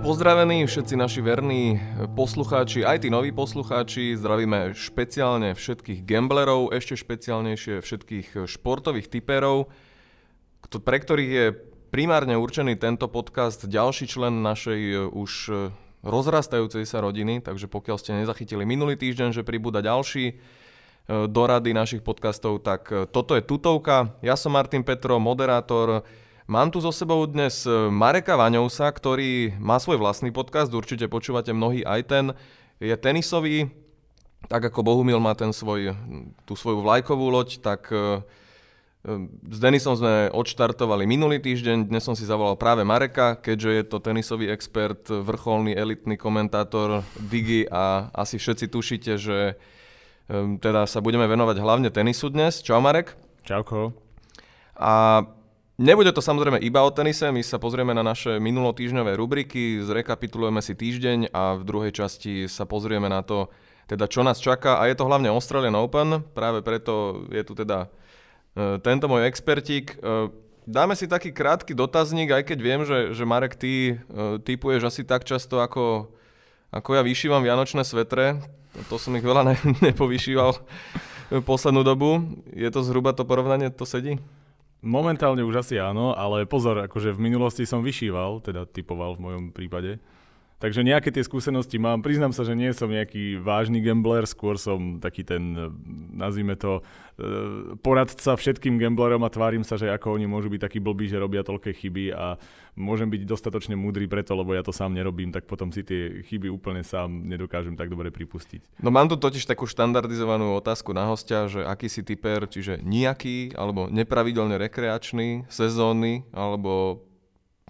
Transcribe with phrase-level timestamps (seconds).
[0.00, 1.76] Buďte pozdravení všetci naši verní
[2.16, 4.16] poslucháči, aj tí noví poslucháči.
[4.16, 9.68] Zdravíme špeciálne všetkých gamblerov, ešte špeciálnejšie všetkých športových typerov,
[10.72, 11.46] pre ktorých je
[11.92, 15.52] primárne určený tento podcast ďalší člen našej e, už e,
[16.00, 20.34] rozrastajúcej sa rodiny, takže pokiaľ ste nezachytili minulý týždeň, že pribúda ďalší e,
[21.28, 24.16] do rady našich podcastov, tak toto je tutovka.
[24.24, 26.08] Ja som Martin Petro, moderátor
[26.50, 31.54] Mám tu so sebou dnes e, Mareka Vaňovsa, ktorý má svoj vlastný podcast, určite počúvate
[31.54, 32.24] mnohí aj ten.
[32.82, 33.70] Je tenisový,
[34.50, 35.94] tak ako Bohumil má ten svoj,
[36.50, 38.26] tú svoju vlajkovú loď, tak e,
[39.06, 43.84] e, s Denisom sme odštartovali minulý týždeň, dnes som si zavolal práve Mareka, keďže je
[43.86, 49.54] to tenisový expert, vrcholný elitný komentátor Digi a asi všetci tušíte, že
[50.58, 52.58] teda sa budeme venovať hlavne tenisu dnes.
[52.58, 53.14] Čau Marek.
[53.46, 53.94] Čauko.
[54.74, 55.22] A
[55.80, 60.76] Nebude to samozrejme iba o tenise, my sa pozrieme na naše minulotýžňové rubriky, zrekapitulujeme si
[60.76, 63.48] týždeň a v druhej časti sa pozrieme na to,
[63.88, 67.88] teda čo nás čaká a je to hlavne Australian Open, práve preto je tu teda
[68.52, 69.96] e, tento môj expertík.
[69.96, 70.28] E,
[70.68, 75.00] dáme si taký krátky dotazník, aj keď viem, že, že Marek, ty e, typuješ asi
[75.08, 76.12] tak často, ako,
[76.76, 78.36] ako ja vyšívam vianočné svetre.
[78.92, 79.56] To som ich veľa ne,
[79.88, 80.60] nepovyšíval
[81.48, 82.20] poslednú dobu.
[82.52, 84.20] Je to zhruba to porovnanie, to sedí?
[84.80, 89.44] Momentálne už asi áno, ale pozor, akože v minulosti som vyšíval, teda typoval v mojom
[89.52, 90.00] prípade.
[90.60, 92.04] Takže nejaké tie skúsenosti mám.
[92.04, 95.72] Priznám sa, že nie som nejaký vážny gambler, skôr som taký ten,
[96.12, 96.84] nazvime to,
[97.16, 101.16] e, poradca všetkým gamblerom a tvárim sa, že ako oni môžu byť takí blbí, že
[101.16, 102.36] robia toľké chyby a
[102.76, 106.52] môžem byť dostatočne múdry preto, lebo ja to sám nerobím, tak potom si tie chyby
[106.52, 108.84] úplne sám nedokážem tak dobre pripustiť.
[108.84, 113.56] No mám tu totiž takú štandardizovanú otázku na hostia, že aký si typer, čiže nejaký
[113.56, 117.00] alebo nepravidelne rekreačný, sezónny alebo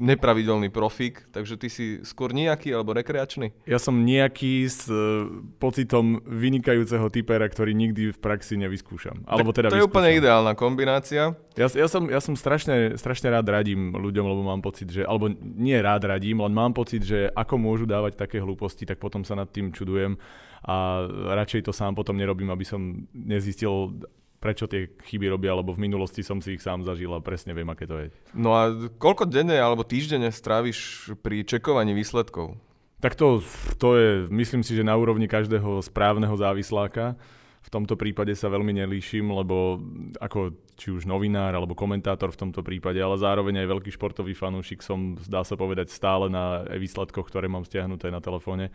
[0.00, 3.53] nepravidelný profík, takže ty si skôr nejaký alebo rekreačný?
[3.69, 5.28] Ja som nejaký s uh,
[5.61, 9.28] pocitom vynikajúceho typera, ktorý nikdy v praxi nevyskúšam.
[9.28, 11.37] Alebo teda to je úplne ideálna kombinácia.
[11.55, 15.28] Ja, ja som, ja som strašne, strašne rád radím ľuďom, lebo mám pocit, že, alebo
[15.39, 19.37] nie rád radím, len mám pocit, že ako môžu dávať také hlúposti, tak potom sa
[19.37, 20.16] nad tým čudujem
[20.60, 21.09] a
[21.41, 23.97] radšej to sám potom nerobím, aby som nezistil,
[24.41, 27.69] prečo tie chyby robia, lebo v minulosti som si ich sám zažil a presne viem,
[27.69, 28.09] aké to je.
[28.33, 32.56] No a koľko denne alebo týždenne stráviš pri čekovaní výsledkov?
[33.05, 33.45] Tak to,
[33.77, 37.17] to je, myslím si, že na úrovni každého správneho závisláka.
[37.61, 39.84] V tomto prípade sa veľmi nelíšim, lebo
[40.17, 44.81] ako či už novinár alebo komentátor v tomto prípade, ale zároveň aj veľký športový fanúšik
[44.81, 48.72] som, zdá sa povedať, stále na výsledkoch, ktoré mám stiahnuté na telefóne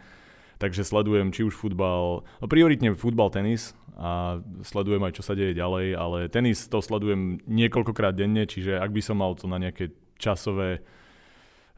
[0.58, 5.56] takže sledujem či už futbal, no prioritne futbal, tenis a sledujem aj, čo sa deje
[5.56, 9.96] ďalej, ale tenis to sledujem niekoľkokrát denne, čiže ak by som mal to na nejaké
[10.20, 10.84] časové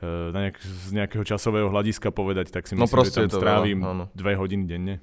[0.02, 3.80] eh, na nejak, z nejakého časového hľadiska povedať, tak si no myslím, že tam strávim
[3.82, 4.96] veľa, dve hodiny denne.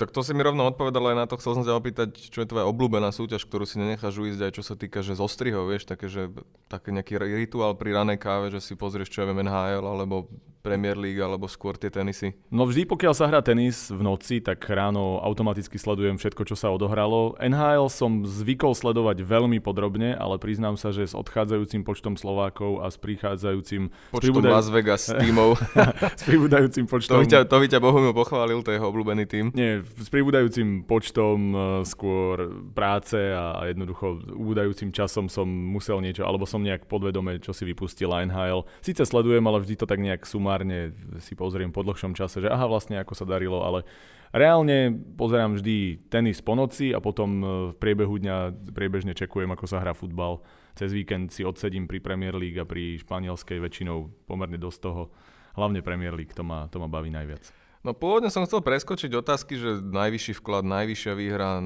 [0.00, 2.48] Tak to si mi rovno odpovedal aj na to, chcel som sa opýtať, čo je
[2.48, 6.08] tvoja obľúbená súťaž, ktorú si nenecháš ujsť aj čo sa týka, že zostrihov, vieš, také,
[6.08, 6.32] že
[6.72, 10.24] taký nejaký rituál pri ranej káve, že si pozrieš, čo je NHL, alebo
[10.60, 12.36] Premier League alebo skôr tie tenisy?
[12.52, 16.68] No vždy, pokiaľ sa hrá tenis v noci, tak ráno automaticky sledujem všetko, čo sa
[16.68, 17.34] odohralo.
[17.40, 22.92] NHL som zvykol sledovať veľmi podrobne, ale priznám sa, že s odchádzajúcim počtom Slovákov a
[22.92, 23.88] s prichádzajúcim...
[24.12, 24.52] Počtom pribúdaj...
[24.52, 25.56] Las Vegas tímov.
[26.20, 27.16] s pribúdajúcim počtom...
[27.16, 29.48] To by ťa, to by ťa Bohumil pochválil, to je jeho obľúbený tým.
[29.56, 36.44] Nie, s pribúdajúcim počtom uh, skôr práce a jednoducho ubúdajúcim časom som musel niečo, alebo
[36.44, 38.68] som nejak podvedome, čo si vypustila NHL.
[38.84, 40.90] Sice sledujem, ale vždy to tak nejak sumá sumárne
[41.22, 43.86] si pozriem po dlhšom čase, že aha, vlastne ako sa darilo, ale
[44.34, 49.70] reálne pozerám vždy tenis po noci a potom e, v priebehu dňa priebežne čekujem, ako
[49.70, 50.42] sa hrá futbal.
[50.74, 55.14] Cez víkend si odsedím pri Premier League a pri španielskej väčšinou pomerne dosť toho.
[55.54, 57.46] Hlavne Premier League, to ma, to ma baví najviac.
[57.86, 61.62] No pôvodne som chcel preskočiť otázky, že najvyšší vklad, najvyššia výhra,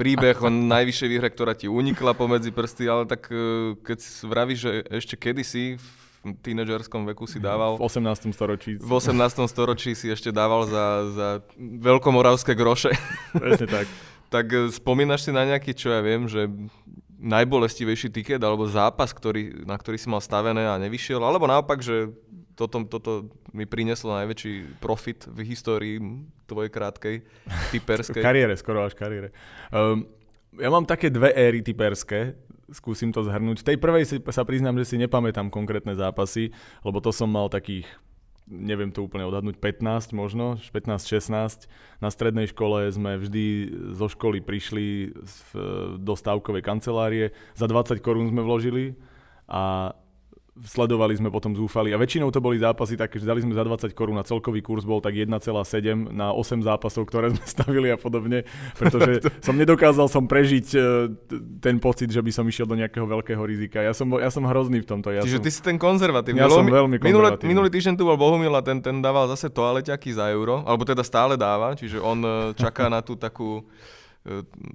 [0.00, 0.48] príbeh o
[0.80, 5.76] najvyššej výhre, ktorá ti unikla pomedzi prsty, ale tak e, keď vravíš, že ešte kedysi
[5.76, 7.80] v tínedžerskom veku si dával...
[7.80, 8.30] V 18.
[8.36, 8.76] storočí.
[8.76, 9.16] V 18.
[9.48, 10.86] storočí si ešte dával za,
[11.16, 11.28] za
[11.58, 12.92] veľkomoravské groše.
[13.32, 13.86] Presne tak.
[14.34, 16.46] tak e, spomínaš si na nejaký, čo ja viem, že
[17.20, 22.12] najbolestivejší tiket alebo zápas, ktorý, na ktorý si mal stavené a nevyšiel, alebo naopak, že
[22.56, 23.12] toto, toto
[23.56, 25.96] mi prinieslo najväčší profit v histórii
[26.44, 27.16] tvojej krátkej
[27.72, 28.20] typerskej.
[28.20, 29.32] kariére, skoro až kariére.
[29.72, 30.04] Um,
[30.60, 32.34] ja mám také dve éry typerské
[32.72, 33.62] skúsim to zhrnúť.
[33.62, 37.50] V tej prvej si, sa priznám, že si nepamätám konkrétne zápasy, lebo to som mal
[37.50, 37.86] takých
[38.50, 41.70] neviem to úplne odhadnúť, 15 možno, 15-16.
[42.02, 45.14] Na strednej škole sme vždy zo školy prišli
[46.02, 48.98] do stavkovej kancelárie, za 20 korún sme vložili
[49.46, 49.94] a
[50.64, 51.92] sledovali sme potom zúfali.
[51.92, 54.84] A väčšinou to boli zápasy také, že dali sme za 20 korún a celkový kurz
[54.84, 55.32] bol tak 1,7
[56.12, 58.44] na 8 zápasov, ktoré sme stavili a podobne,
[58.76, 60.78] pretože som nedokázal som prežiť e,
[61.60, 63.80] ten pocit, že by som išiel do nejakého veľkého rizika.
[63.80, 65.12] Ja som, ja som hrozný v tomto.
[65.12, 66.40] Ja Čiže som, ty si ten konzervatívny.
[66.40, 70.10] Ja som veľmi minulý, minulý týždeň tu bol Bohumil a ten, ten dával zase toaleťaky
[70.12, 73.64] za euro, alebo teda stále dáva, čiže on e, čaká na tú takú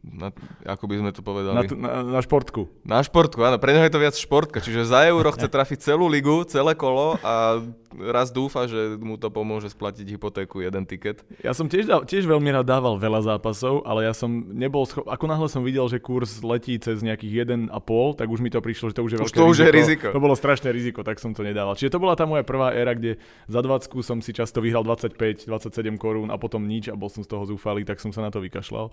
[0.02, 0.34] na,
[0.66, 1.54] ako by sme to povedali?
[1.54, 2.66] Na, na, na športku.
[2.82, 3.62] Na športku, áno.
[3.62, 4.58] Pre neho je to viac športka.
[4.58, 7.62] Čiže za euro chce trafiť celú ligu, celé kolo a
[7.94, 11.22] raz dúfa, že mu to pomôže splatiť hypotéku, jeden tiket.
[11.46, 15.06] Ja som tiež, tiež veľmi rád dával veľa zápasov, ale ja som nebol schop...
[15.06, 17.70] Ako náhle som videl, že kurz letí cez nejakých 1,5,
[18.18, 19.54] tak už mi to prišlo, že to už je veľké to riziko.
[19.54, 20.08] už je riziko.
[20.10, 21.78] To bolo strašné riziko, tak som to nedával.
[21.78, 25.46] Čiže to bola tá moja prvá éra, kde za 20 som si často vyhral 25,
[25.46, 28.34] 27 korún a potom nič a bol som z toho zúfalý, tak som sa na
[28.34, 28.90] to vykašľal.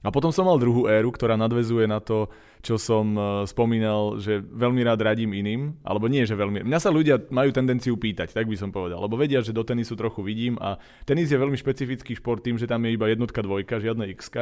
[0.00, 2.32] A potom som mal druhú éru, ktorá nadvezuje na to,
[2.64, 6.64] čo som e, spomínal, že veľmi rád radím iným, alebo nie, že veľmi...
[6.64, 10.00] Mňa sa ľudia majú tendenciu pýtať, tak by som povedal, lebo vedia, že do tenisu
[10.00, 13.76] trochu vidím a tenis je veľmi špecifický šport tým, že tam je iba jednotka, dvojka,
[13.76, 14.36] žiadne XK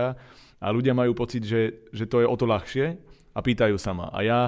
[0.62, 2.94] a ľudia majú pocit, že, že to je o to ľahšie
[3.34, 4.14] a pýtajú sa ma.
[4.14, 4.40] A ja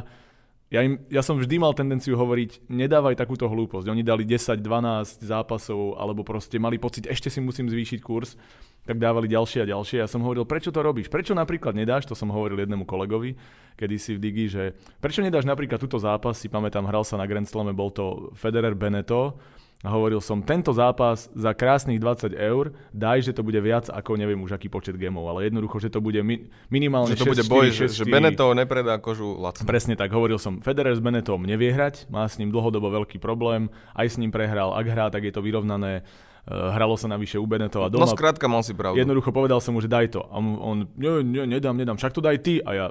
[0.70, 3.90] ja, im, ja som vždy mal tendenciu hovoriť, nedávaj takúto hlúposť.
[3.90, 8.38] Oni dali 10, 12 zápasov, alebo proste mali pocit, ešte si musím zvýšiť kurz
[8.84, 10.00] tak dávali ďalšie a ďalšie.
[10.00, 11.12] Ja som hovoril, prečo to robíš?
[11.12, 13.36] Prečo napríklad nedáš, to som hovoril jednému kolegovi,
[13.76, 14.62] kedysi v Digi, že
[14.98, 18.72] prečo nedáš napríklad túto zápas, si pamätám, hral sa na Grand Slame, bol to Federer
[18.72, 19.36] Beneto,
[19.80, 24.20] a hovoril som, tento zápas za krásnych 20 eur, daj, že to bude viac ako
[24.20, 27.32] neviem už aký počet gemov, ale jednoducho, že to bude mi, minimálne že to 6,
[27.32, 29.64] bude boj, 4, 6, že, že Beneto nepredá kožu lacno.
[29.64, 33.72] Presne tak, hovoril som, Federer s Benetom nevie hrať, má s ním dlhodobo veľký problém,
[33.96, 36.04] aj s ním prehral, ak hrá, tak je to vyrovnané,
[36.48, 38.08] Eh, hralo sa navyše u Benetova doma.
[38.08, 38.96] No skrátka mal si pravdu.
[38.96, 40.24] Jednoducho povedal som mu, že daj to.
[40.24, 42.64] A on, nie, nie, nedám, nedám, však to daj ty.
[42.64, 42.86] A ja,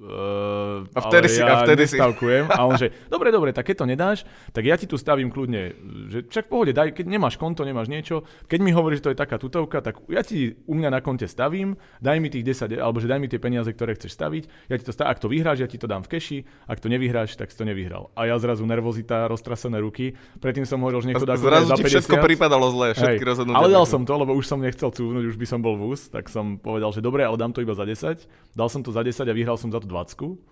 [0.00, 2.00] Uh, a vtedy si, ja a vtedy si.
[2.00, 4.18] A on že, dobre, dobre, tak keď to nedáš,
[4.48, 5.76] tak ja ti tu stavím kľudne,
[6.08, 9.12] že však v pohode, daj, keď nemáš konto, nemáš niečo, keď mi hovoríš, že to
[9.12, 12.80] je taká tutovka, tak ja ti u mňa na konte stavím, daj mi tých 10,
[12.80, 15.28] alebo že daj mi tie peniaze, ktoré chceš staviť, ja ti to stavím, ak to
[15.28, 18.08] vyhráš, ja ti to dám v keši, ak to nevyhráš, tak si to nevyhral.
[18.16, 21.92] A ja zrazu nervozita, roztrasené ruky, predtým som hovoril, že niekto dá zrazu 50.
[21.92, 23.60] všetko pripadalo zle, všetky rozhodnutia.
[23.60, 26.32] Ale dal som to, lebo už som nechcel cúvnuť, už by som bol vús, tak
[26.32, 28.56] som povedal, že dobre, ale dám to iba za 10.
[28.56, 30.50] Dal som to za 10 a vyhral som za to 20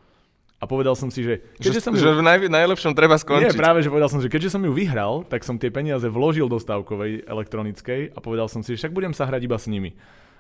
[0.58, 1.38] a povedal som si, že...
[1.62, 2.02] Keďže že, som ju...
[2.02, 3.55] že v naj, najlepšom treba skončiť.
[3.55, 6.50] Nie, práve, že povedal som, že keďže som ju vyhral, tak som tie peniaze vložil
[6.50, 9.94] do stavkovej elektronickej a povedal som si, že však budem sa hrať iba s nimi.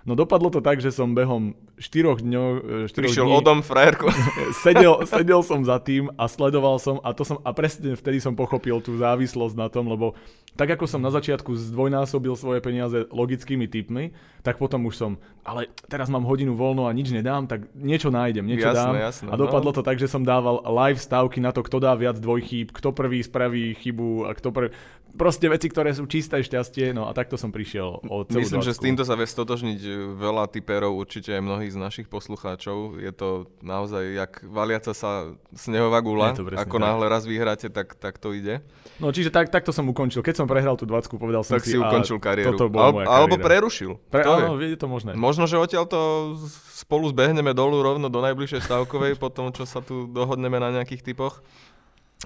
[0.08, 2.48] No dopadlo to tak, že som behom 4 dňov...
[2.88, 4.08] 4 Prišiel dní, odom frajerku.
[4.64, 8.32] sedel, sedel som za tým a sledoval som a to som a presne vtedy som
[8.32, 10.16] pochopil tú závislosť na tom, lebo
[10.56, 15.12] tak ako som na začiatku zdvojnásobil svoje peniaze logickými typmi, tak potom už som,
[15.44, 18.94] ale teraz mám hodinu voľno a nič nedám, tak niečo nájdem, niečo jasné, dám.
[18.96, 19.76] Jasné, a dopadlo no.
[19.76, 23.22] to tak, že som dával live stavky na to, kto dá viac dvojchýb, kto prvý
[23.22, 24.72] spraví chybu a kto prvý
[25.14, 28.68] proste veci, ktoré sú čisté šťastie, no a takto som prišiel o celú Myslím, 20.
[28.68, 32.98] že s týmto sa vie stotožniť e, veľa typerov, určite aj mnohí z našich poslucháčov.
[33.02, 36.84] Je to naozaj, jak valiaca sa snehová gula, ako tak.
[36.84, 38.62] náhle raz vyhráte, tak, tak to ide.
[39.02, 40.22] No čiže tak, takto som ukončil.
[40.22, 42.54] Keď som prehral tú 20, povedal som tak si, si ukončil kariéru.
[42.54, 43.98] Toto bola moja Alebo prerušil.
[44.10, 44.74] Pre, to áno, je.
[44.74, 45.10] je to možné.
[45.14, 46.34] Možno, že odtiaľ to
[46.78, 51.02] spolu zbehneme dolu rovno do najbližšej stavkovej, po tom, čo sa tu dohodneme na nejakých
[51.02, 51.42] typoch.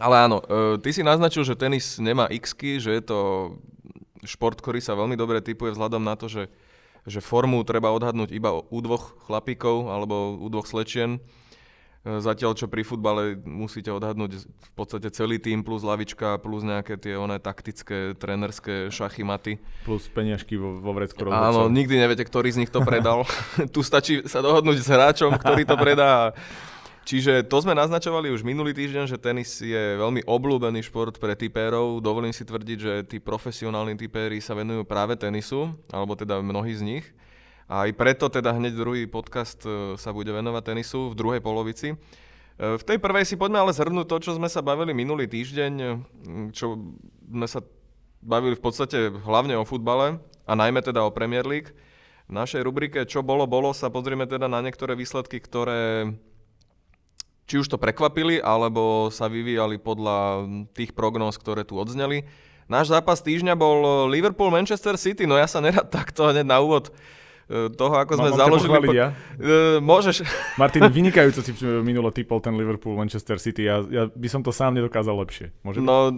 [0.01, 3.19] Ale áno, e, ty si naznačil, že tenis nemá x že je to
[4.25, 6.47] šport, ktorý sa veľmi dobre typuje vzhľadom na to, že,
[7.07, 11.19] že formu treba odhadnúť iba u dvoch chlapíkov alebo u dvoch slečien.
[12.03, 16.99] E, zatiaľ, čo pri futbale musíte odhadnúť v podstate celý tým plus lavička, plus nejaké
[16.99, 19.63] tie oné taktické, trenerské šachy, maty.
[19.87, 23.23] Plus peniažky vo, vo vrecku Áno, nikdy neviete, ktorý z nich to predal.
[23.75, 26.35] tu stačí sa dohodnúť s hráčom, ktorý to predá
[27.03, 31.99] Čiže to sme naznačovali už minulý týždeň, že tenis je veľmi obľúbený šport pre typérov.
[31.99, 36.83] Dovolím si tvrdiť, že tí profesionálni typéri sa venujú práve tenisu, alebo teda mnohí z
[36.87, 37.05] nich.
[37.67, 41.95] A aj preto teda hneď druhý podcast e, sa bude venovať tenisu v druhej polovici.
[41.95, 41.97] E,
[42.79, 45.73] v tej prvej si poďme ale zhrnúť to, čo sme sa bavili minulý týždeň,
[46.55, 46.79] čo
[47.27, 47.67] sme sa
[48.23, 51.75] bavili v podstate hlavne o futbale a najmä teda o Premier League.
[52.31, 56.15] V našej rubrike Čo bolo, bolo sa pozrieme teda na niektoré výsledky, ktoré
[57.53, 62.25] či už to prekvapili, alebo sa vyvíjali podľa tých prognóz, ktoré tu odzneli.
[62.65, 67.69] Náš zápas týždňa bol Liverpool-Manchester City, no ja sa nerad takto hneď na úvod e,
[67.77, 68.89] toho, ako sme Mám založili...
[68.89, 68.97] Po...
[68.97, 69.13] Ja?
[69.37, 70.25] E, môžeš.
[70.63, 71.53] Martin, vynikajúco si
[71.85, 73.69] minulo typol ten Liverpool-Manchester City.
[73.69, 75.53] Ja, ja by som to sám nedokázal lepšie.
[75.61, 76.09] Môže no,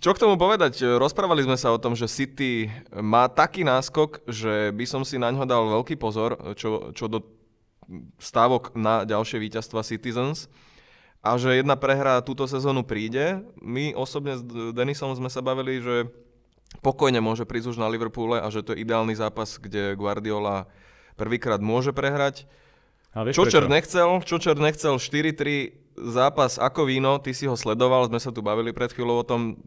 [0.00, 0.80] čo k tomu povedať?
[0.96, 5.28] Rozprávali sme sa o tom, že City má taký náskok, že by som si na
[5.28, 7.41] ňo dal veľký pozor, čo, čo do
[8.18, 10.48] stávok na ďalšie víťazstva Citizens.
[11.22, 13.46] a že jedna prehra túto sezónu príde.
[13.62, 14.42] My osobne s
[14.74, 16.10] Denisom sme sa bavili, že
[16.82, 20.66] pokojne môže prísť už na Liverpoole a že to je ideálny zápas, kde Guardiola
[21.14, 22.50] prvýkrát môže prehrať.
[23.14, 28.18] A vieš Čočer nechcel, Čočer nechcel 4-3 zápas ako víno, ty si ho sledoval, sme
[28.18, 29.60] sa tu bavili pred chvíľou o tom,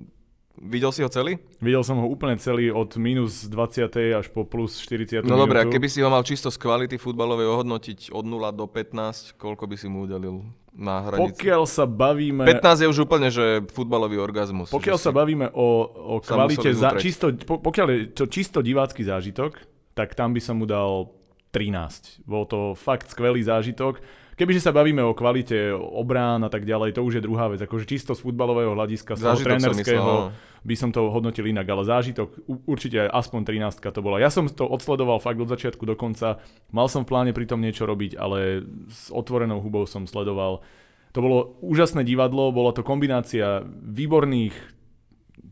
[0.55, 1.35] Videl si ho celý?
[1.59, 3.91] Videl som ho úplne celý od minus 20.
[4.15, 5.27] až po plus 40.
[5.27, 8.65] No dobre, a keby si ho mal čisto z kvality futbalovej ohodnotiť od 0 do
[8.67, 11.35] 15, koľko by si mu udelil na hranici?
[11.35, 12.47] Pokiaľ sa bavíme...
[12.47, 14.71] 15 je už úplne, že futbalový orgazmus.
[14.71, 15.15] Pokiaľ sa si...
[15.15, 19.59] bavíme o, o kvalite, za, čisto, po, pokiaľ je to čisto divácky zážitok,
[19.91, 21.11] tak tam by som mu dal
[21.51, 22.23] 13.
[22.27, 24.03] Bol to fakt skvelý zážitok
[24.35, 27.63] Kebyže sa bavíme o kvalite obrán a tak ďalej, to už je druhá vec.
[27.63, 32.43] Akože čisto z futbalového hľadiska, z toho trénerského by som to hodnotil inak, ale zážitok
[32.67, 34.19] určite aspoň 13 to bola.
[34.19, 36.43] Ja som to odsledoval fakt od začiatku do konca.
[36.75, 40.65] Mal som v pláne pri tom niečo robiť, ale s otvorenou hubou som sledoval.
[41.15, 44.75] To bolo úžasné divadlo, bola to kombinácia výborných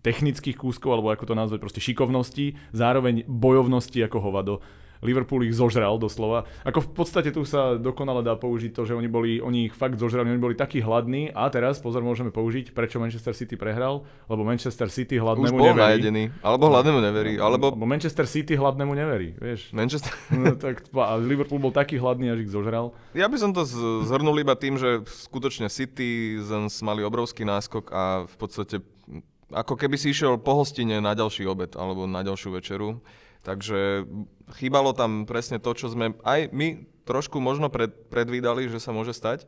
[0.04, 4.60] technických kúskov, alebo ako to nazvať, proste šikovnosti, zároveň bojovnosti ako hovado.
[5.03, 6.48] Liverpool ich zožral doslova.
[6.63, 10.00] Ako v podstate tu sa dokonale dá použiť to, že oni, boli, oni ich fakt
[10.00, 14.41] zožrali, oni boli takí hladní a teraz, pozor, môžeme použiť, prečo Manchester City prehral, lebo
[14.48, 15.83] Manchester City hladnému Už bol neverí.
[16.00, 17.75] najedený, alebo hladnému neverí, alebo...
[17.75, 19.69] Lebo Manchester City hladnému neverí, vieš.
[19.75, 20.12] Manchester...
[20.43, 22.91] No, tak, a Liverpool bol taký hladný, až ich zožral.
[23.15, 23.63] Ja by som to
[24.03, 26.36] zhrnul iba tým, že skutočne City
[26.83, 28.75] mali obrovský náskok a v podstate
[29.53, 33.00] ako keby si išiel po hostine na ďalší obed alebo na ďalšiu večeru.
[33.43, 34.07] Takže
[34.55, 39.12] chýbalo tam presne to, čo sme aj my trošku možno pred, predvídali, že sa môže
[39.12, 39.43] stať.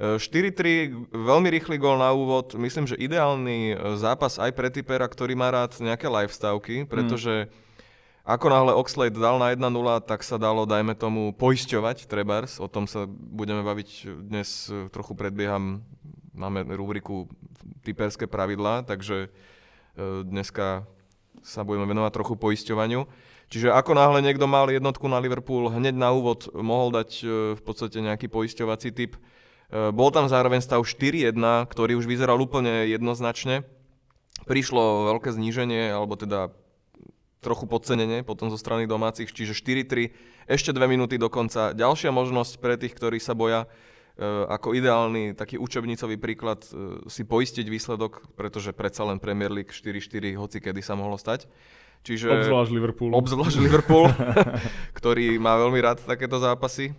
[0.00, 5.04] 4-3, e, veľmi rýchly gól na úvod, myslím, že ideálny e, zápas aj pre typera,
[5.04, 7.48] ktorý má rád nejaké livestavky, pretože mm.
[8.24, 9.60] ako náhle Oxlade dal na 1-0,
[10.08, 15.12] tak sa dalo, dajme tomu, poisťovať Trebars, o tom sa budeme baviť dnes, e, trochu
[15.12, 15.84] predbieham,
[16.32, 17.28] máme rubriku
[17.84, 19.28] typerské pravidlá, takže
[20.24, 20.88] dneska
[21.42, 23.04] sa budeme venovať trochu poisťovaniu.
[23.50, 27.24] Čiže ako náhle niekto mal jednotku na Liverpool, hneď na úvod mohol dať e,
[27.58, 29.18] v podstate nejaký poisťovací typ.
[29.18, 29.20] E,
[29.90, 31.34] bol tam zároveň stav 4-1,
[31.66, 33.66] ktorý už vyzeral úplne jednoznačne.
[34.46, 36.54] Prišlo veľké zníženie, alebo teda
[37.42, 40.14] trochu podcenenie potom zo strany domácich, čiže 4-3,
[40.46, 41.72] ešte dve minúty do konca.
[41.72, 43.66] Ďalšia možnosť pre tých, ktorí sa boja,
[44.52, 50.36] ako ideálny taký učebnicový príklad e, si poistiť výsledok, pretože predsa len Premier League 4-4
[50.36, 51.48] hoci kedy sa mohlo stať.
[52.04, 53.10] Čiže, obzvlášť Liverpool.
[53.16, 54.08] Obzvlášť Liverpool,
[54.98, 56.92] ktorý má veľmi rád takéto zápasy.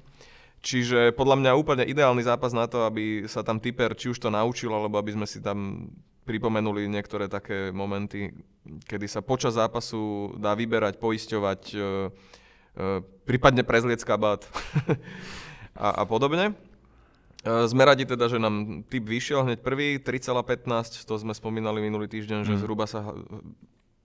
[0.62, 4.30] Čiže podľa mňa úplne ideálny zápas na to, aby sa tam typer či už to
[4.30, 5.90] naučil, alebo aby sme si tam
[6.26, 8.30] pripomenuli niektoré také momenty,
[8.86, 11.78] kedy sa počas zápasu dá vyberať, poisťovať, e,
[13.26, 14.46] prípadne prezliec kabát
[15.74, 16.54] a, a podobne.
[17.42, 22.06] E, sme radi teda, že nám typ vyšiel hneď prvý, 3,15, to sme spomínali minulý
[22.06, 22.48] týždeň, mm.
[22.48, 23.18] že zhruba sa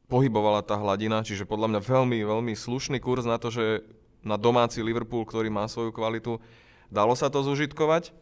[0.08, 3.84] pohybovala tá hladina, čiže podľa mňa veľmi, veľmi slušný kurz na to, že
[4.24, 6.40] na domáci Liverpool, ktorý má svoju kvalitu,
[6.88, 8.14] dalo sa to zužitkovať.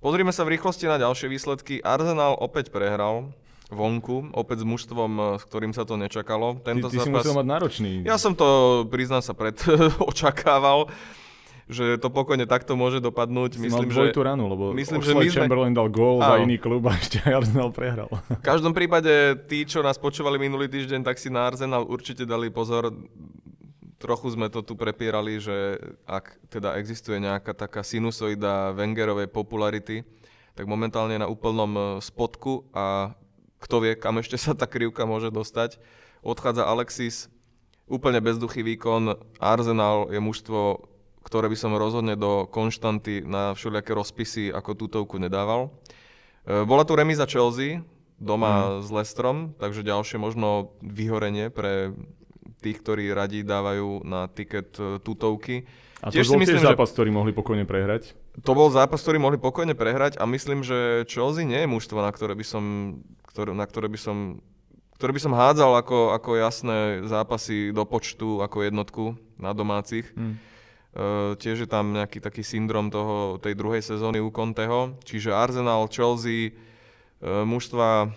[0.00, 1.80] Pozrime sa v rýchlosti na ďalšie výsledky.
[1.84, 3.32] Arsenal opäť prehral
[3.72, 6.60] vonku, opäť s mužstvom, e, s ktorým sa to nečakalo.
[6.60, 7.08] Tento ty, ty zápas...
[7.08, 7.92] si musel mať náročný.
[8.04, 9.56] Ja som to, priznám sa, pred
[10.10, 10.88] očakával
[11.64, 13.56] že to pokojne takto môže dopadnúť.
[13.56, 15.48] Si myslím, že, ranu, lebo myslím, že my sme...
[15.48, 18.12] Chamberlain dal gól za iný klub a ešte Arsenal prehral.
[18.12, 22.52] V každom prípade tí, čo nás počúvali minulý týždeň, tak si na Arsenal určite dali
[22.52, 22.92] pozor.
[23.96, 30.04] Trochu sme to tu prepierali, že ak teda existuje nejaká taká sinusoida Wengerovej popularity,
[30.52, 33.16] tak momentálne na úplnom e, spodku a
[33.64, 35.80] kto vie, kam ešte sa tá krivka môže dostať.
[36.20, 37.32] Odchádza Alexis,
[37.88, 39.16] úplne bezduchý výkon.
[39.40, 40.92] Arsenal je mužstvo
[41.24, 45.72] ktoré by som rozhodne do konštanty na všelijaké rozpisy ako tutovku nedával.
[46.44, 47.80] E, bola tu remíza Chelsea
[48.20, 48.86] doma mm.
[48.86, 51.96] s Lestrom, takže ďalšie možno vyhorenie pre
[52.60, 55.64] tých, ktorí radi dávajú na tiket e, tutovky.
[56.04, 57.00] A to tiež bol myslím, tiež zápas, že...
[57.00, 58.12] ktorý mohli pokojne prehrať?
[58.44, 62.12] To bol zápas, ktorý mohli pokojne prehrať a myslím, že Chelsea nie je mužstvo, na
[62.12, 62.64] ktoré by som,
[63.24, 64.16] ktoré, na ktoré by som
[64.94, 70.06] ktoré by som hádzal ako, ako jasné zápasy do počtu, ako jednotku na domácich.
[70.14, 70.38] Mm.
[70.94, 74.94] Uh, tiež je tam nejaký taký syndrom toho, tej druhej sezóny u Conteho.
[75.02, 78.14] Čiže Arsenal, Chelsea, uh, mužstva,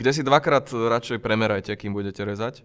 [0.00, 2.64] kde si dvakrát radšej premerajte, kým budete rezať.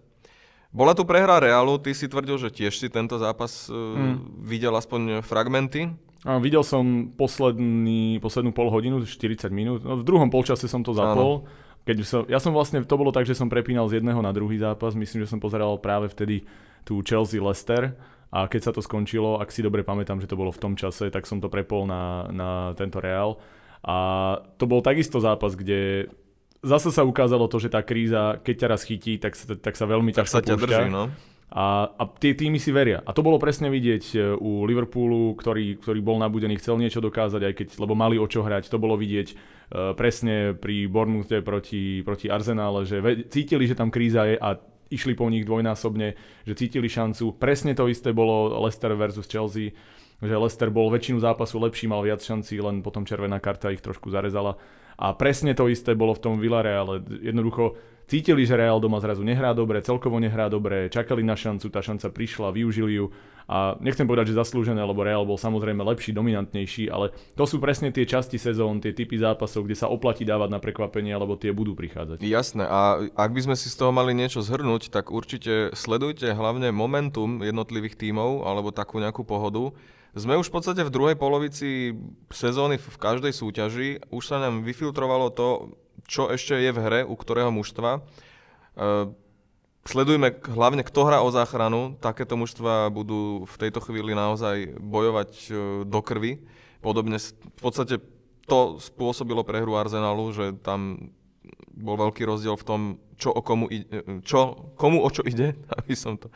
[0.72, 5.20] Bola tu prehra Realu, ty si tvrdil, že tiež si tento zápas uh, videl aspoň
[5.20, 5.92] fragmenty.
[6.24, 9.84] A videl som posledný, poslednú pol hodinu, 40 minút.
[9.84, 11.44] No, v druhom polčase som to zapol.
[11.84, 14.56] Keď som, ja som vlastne, to bolo tak, že som prepínal z jedného na druhý
[14.56, 14.96] zápas.
[14.96, 16.48] Myslím, že som pozeral práve vtedy
[16.80, 17.92] tú Chelsea-Leicester
[18.30, 21.12] a keď sa to skončilo, ak si dobre pamätám, že to bolo v tom čase,
[21.12, 23.38] tak som to prepol na, na tento Real.
[23.84, 23.96] A
[24.56, 26.08] to bol takisto zápas, kde
[26.64, 29.84] zase sa ukázalo to, že tá kríza, keď ťa raz chytí, tak sa, tak sa
[29.84, 30.66] veľmi tak ťažko sa ťa púšťa.
[30.66, 31.04] drží, no.
[31.54, 32.98] A, a tie týmy si veria.
[33.06, 37.46] A to bolo presne vidieť e, u Liverpoolu, ktorý, ktorý bol nabudený, chcel niečo dokázať,
[37.46, 38.72] aj keď, lebo mali o čo hrať.
[38.74, 43.94] To bolo vidieť uh, presne pri Bournemouthe proti, proti Arsenále, že ve, cítili, že tam
[43.94, 44.58] kríza je a
[44.90, 47.36] išli po nich dvojnásobne, že cítili šancu.
[47.36, 49.72] Presne to isté bolo Leicester versus Chelsea,
[50.20, 54.08] že Leicester bol väčšinu zápasu lepší, mal viac šancí, len potom červená karta ich trošku
[54.12, 54.56] zarezala.
[54.94, 57.02] A presne to isté bolo v tom Villareale.
[57.22, 57.74] Jednoducho
[58.06, 62.14] cítili, že Real doma zrazu nehrá dobre, celkovo nehrá dobre, čakali na šancu, tá šanca
[62.14, 63.10] prišla, využili ju.
[63.44, 67.92] A nechcem povedať, že zaslúžené, lebo Real bol samozrejme lepší, dominantnejší, ale to sú presne
[67.92, 71.76] tie časti sezón, tie typy zápasov, kde sa oplatí dávať na prekvapenie, lebo tie budú
[71.76, 72.24] prichádzať.
[72.24, 76.72] Jasné, a ak by sme si z toho mali niečo zhrnúť, tak určite sledujte hlavne
[76.72, 79.76] momentum jednotlivých tímov alebo takú nejakú pohodu
[80.14, 81.98] sme už v podstate v druhej polovici
[82.30, 83.88] sezóny v každej súťaži.
[84.14, 85.74] Už sa nám vyfiltrovalo to,
[86.06, 87.98] čo ešte je v hre, u ktorého mužstva.
[89.84, 91.96] E, sledujme hlavne, kto hrá o záchranu.
[92.00, 95.52] Takéto mužstva budú v tejto chvíli naozaj bojovať e,
[95.84, 96.40] do krvi.
[96.80, 98.00] Podobne v podstate
[98.44, 101.12] to spôsobilo prehru Arsenalu, že tam
[101.74, 102.80] bol veľký rozdiel v tom,
[103.16, 106.28] čo o komu, ide, čo, komu o čo ide, aby som to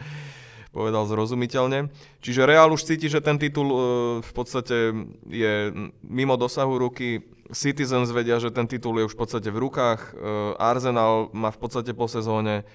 [0.68, 1.88] povedal zrozumiteľne.
[2.20, 3.78] Čiže Real už cíti, že ten titul e,
[4.20, 4.92] v podstate
[5.26, 5.72] je
[6.04, 7.24] mimo dosahu ruky.
[7.48, 10.00] Citizens vedia, že ten titul je už v podstate v rukách.
[10.00, 12.68] E, Arsenal má v podstate po sezóne.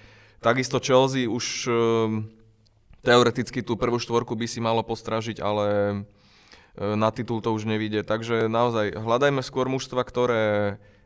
[0.44, 1.72] Takisto Chelsea už e,
[3.02, 5.68] teoreticky tú prvú štvorku by si malo postražiť, ale
[6.74, 8.02] na titul to už nevíde.
[8.02, 10.44] Takže naozaj hľadajme skôr mužstva, ktoré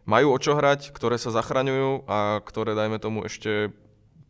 [0.07, 3.75] majú o čo hrať, ktoré sa zachraňujú a ktoré, dajme tomu, ešte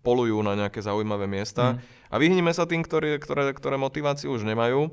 [0.01, 1.75] polujú na nejaké zaujímavé miesta.
[1.75, 1.77] Mm.
[2.09, 4.89] A vyhnime sa tým, ktoré, ktoré, ktoré motiváciu už nemajú.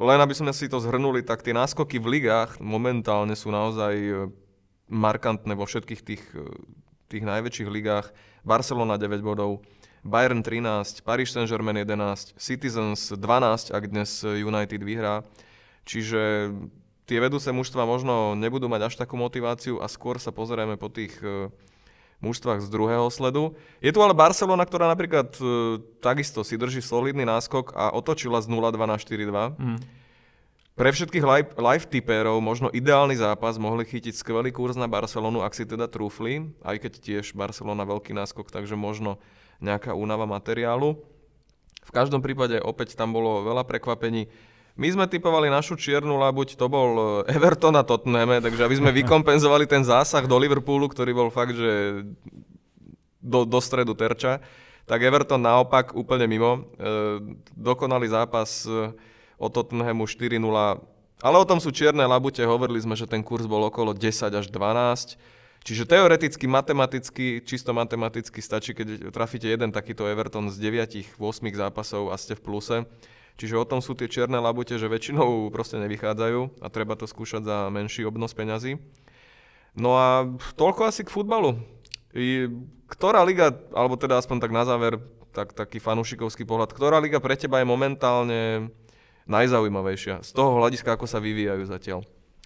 [0.00, 4.12] Len aby sme si to zhrnuli, tak tie náskoky v ligách momentálne sú naozaj e,
[4.88, 6.48] markantné vo všetkých tých, e,
[7.12, 8.10] tých najväčších ligách.
[8.42, 9.60] Barcelona 9 bodov,
[10.02, 15.22] Bayern 13, Paris Saint-Germain 11, Citizens 12, ak dnes United vyhrá.
[15.86, 16.50] Čiže
[17.06, 21.14] tie vedúce mužstva možno nebudú mať až takú motiváciu a skôr sa pozrieme po tých
[21.22, 21.50] e,
[22.22, 23.54] mužstvách z druhého sledu.
[23.78, 25.42] Je tu ale Barcelona, ktorá napríklad e,
[26.02, 29.58] takisto si drží solidný náskok a otočila z 0-2 na 4-2.
[29.58, 29.78] Mm.
[30.72, 35.52] Pre všetkých live, live tipérov možno ideálny zápas, mohli chytiť skvelý kurz na Barcelonu, ak
[35.52, 39.20] si teda trúfli, aj keď tiež Barcelona veľký náskok, takže možno
[39.60, 40.96] nejaká únava materiálu.
[41.84, 44.32] V každom prípade opäť tam bolo veľa prekvapení.
[44.72, 48.96] My sme typovali našu čiernu labuť, to bol eh, Everton a Tottenham, takže aby sme
[49.04, 52.00] vykompenzovali ten zásah do Liverpoolu, ktorý bol fakt, že
[53.20, 54.40] do, do stredu terča,
[54.88, 56.58] tak Everton naopak úplne mimo.
[56.58, 56.60] E,
[57.54, 58.90] dokonalý zápas eh,
[59.42, 60.38] o Tottenhamu 4-0,
[61.22, 64.46] ale o tom sú čierne labute, hovorili sme, že ten kurz bol okolo 10 až
[64.46, 65.18] 12,
[65.62, 71.14] Čiže teoreticky, matematicky, čisto matematicky stačí, keď trafíte jeden takýto Everton z 9-8
[71.54, 72.76] zápasov a ste v pluse.
[73.38, 77.46] Čiže o tom sú tie čierne labute, že väčšinou proste nevychádzajú a treba to skúšať
[77.46, 78.82] za menší obnos peňazí.
[79.78, 80.26] No a
[80.58, 81.62] toľko asi k futbalu.
[82.12, 82.50] I,
[82.90, 85.00] ktorá liga, alebo teda aspoň tak na záver,
[85.32, 88.68] tak, taký fanúšikovský pohľad, ktorá liga pre teba je momentálne
[89.26, 92.00] najzaujímavejšia z toho hľadiska, ako sa vyvíjajú zatiaľ?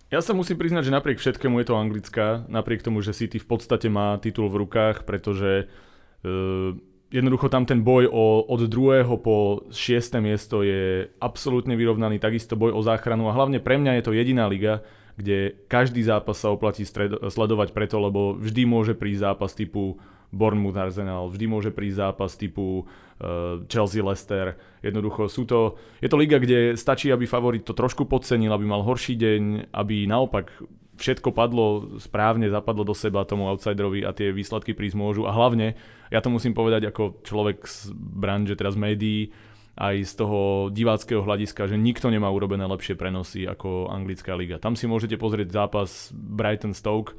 [0.06, 3.48] Ja sa musím priznať, že napriek všetkému je to anglická, napriek tomu, že City v
[3.50, 6.78] podstate má titul v rukách, pretože uh,
[7.10, 12.74] jednoducho tam ten boj o, od druhého po šiesté miesto je absolútne vyrovnaný, takisto boj
[12.74, 14.86] o záchranu a hlavne pre mňa je to jediná liga,
[15.16, 19.96] kde každý zápas sa oplatí stred- sledovať preto, lebo vždy môže prísť zápas typu
[20.28, 24.58] Bournemouth Arsenal, vždy môže prísť zápas typu uh, Chelsea Leicester.
[24.84, 28.84] Jednoducho sú to, je to liga, kde stačí, aby favorit to trošku podcenil, aby mal
[28.84, 30.52] horší deň, aby naopak
[30.96, 35.22] všetko padlo správne, zapadlo do seba tomu outsiderovi a tie výsledky prísť môžu.
[35.28, 35.76] A hlavne,
[36.08, 39.30] ja to musím povedať ako človek z branže, teraz médií,
[39.76, 44.56] aj z toho diváckého hľadiska, že nikto nemá urobené lepšie prenosy ako anglická liga.
[44.56, 47.12] Tam si môžete pozrieť zápas Brighton Stoke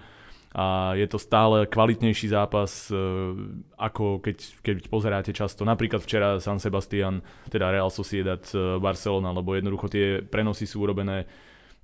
[0.57, 2.97] a je to stále kvalitnejší zápas, e,
[3.77, 5.61] ako keď, keď pozeráte často.
[5.61, 7.21] Napríklad včera San Sebastian,
[7.53, 11.29] teda Real Sociedad e, Barcelona, lebo jednoducho tie prenosy sú urobené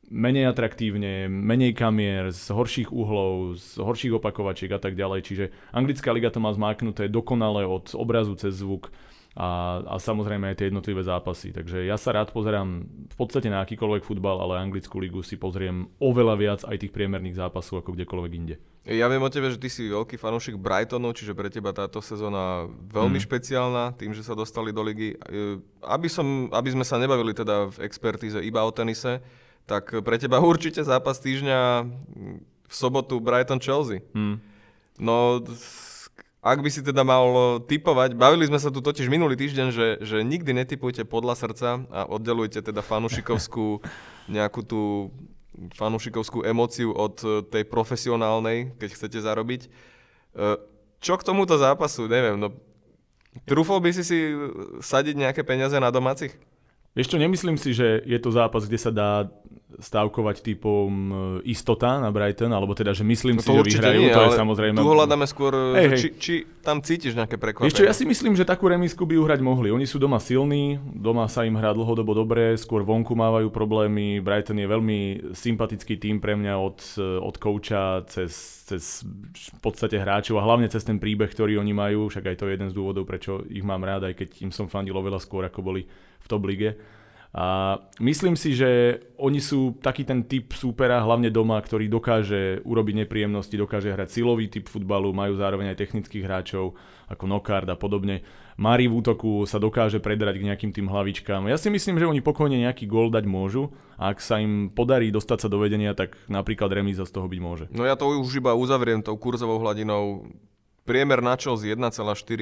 [0.09, 5.21] menej atraktívne, menej kamier, z horších uhlov, z horších opakovačiek a tak ďalej.
[5.21, 8.89] Čiže anglická liga to má zmáknuté dokonale od obrazu cez zvuk
[9.33, 11.49] a, a samozrejme aj tie jednotlivé zápasy.
[11.49, 15.89] Takže ja sa rád pozerám v podstate na akýkoľvek futbal, ale anglickú ligu si pozriem
[15.97, 18.61] oveľa viac aj tých priemerných zápasov ako kdekoľvek inde.
[18.83, 22.67] Ja viem o tebe, že ty si veľký fanúšik Brightonu, čiže pre teba táto sezóna
[22.91, 23.25] veľmi mm.
[23.25, 25.15] špeciálna, tým, že sa dostali do ligy.
[25.81, 29.23] Aby, som, aby sme sa nebavili teda v expertíze iba o tenise,
[29.65, 31.87] tak pre teba určite zápas týždňa
[32.67, 34.03] v sobotu Brighton-Chelsea.
[34.11, 34.43] Hmm.
[34.99, 35.41] No,
[36.43, 40.17] ak by si teda mal typovať, bavili sme sa tu totiž minulý týždeň, že, že
[40.27, 43.79] nikdy netypujte podľa srdca a oddelujte teda fanušikovskú
[44.35, 45.07] nejakú tú
[45.79, 49.61] fanušikovskú emóciu od tej profesionálnej, keď chcete zarobiť.
[49.65, 49.69] E,
[50.99, 52.51] čo k tomuto zápasu, neviem, no
[53.47, 54.19] trúfol by si si
[54.83, 56.35] sadiť nejaké peniaze na domácich?
[56.93, 59.25] Vieš čo, nemyslím si, že je to zápas, kde sa dá
[59.79, 61.15] stávkovať typom e,
[61.49, 64.77] istota na Brighton, alebo teda, že myslím no si, že vyhrajú, nie, to je samozrejme...
[64.77, 65.99] Tu hľadáme skôr, hey, hey.
[65.99, 67.73] Či, či tam cítiš nejaké prekvapenie.
[67.73, 69.73] Čo, ja si myslím, že takú remisku by uhrať mohli.
[69.73, 74.21] Oni sú doma silní, doma sa im hrá dlhodobo dobre, skôr vonku mávajú problémy.
[74.21, 74.99] Brighton je veľmi
[75.33, 76.79] sympatický tým pre mňa od,
[77.19, 82.07] od kouča cez, cez v podstate hráčov a hlavne cez ten príbeh, ktorý oni majú,
[82.07, 84.71] však aj to je jeden z dôvodov, prečo ich mám rád, aj keď im som
[84.71, 85.83] fandil oveľa skôr, ako boli
[86.23, 86.79] v top lige.
[87.33, 93.03] A myslím si, že oni sú taký ten typ súpera, hlavne doma, ktorý dokáže urobiť
[93.03, 96.77] nepríjemnosti, dokáže hrať silový typ futbalu, majú zároveň aj technických hráčov
[97.09, 98.21] ako Nokard a podobne.
[98.61, 101.49] Mari v útoku sa dokáže predrať k nejakým tým hlavičkám.
[101.49, 105.09] Ja si myslím, že oni pokojne nejaký gól dať môžu a ak sa im podarí
[105.09, 107.65] dostať sa do vedenia, tak napríklad remíza z toho byť môže.
[107.73, 110.29] No ja to už iba uzavriem tou kurzovou hladinou.
[110.85, 111.97] Priemer na čo z 1,4,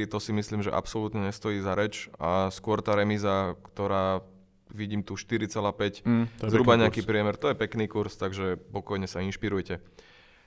[0.09, 4.25] to si myslím, že absolútne nestojí za reč a skôr tá remíza, ktorá
[4.71, 7.09] vidím tu 4,5, mm, zhruba nejaký kurz.
[7.09, 7.35] priemer.
[7.37, 9.83] To je pekný kurz, takže pokojne sa inšpirujte.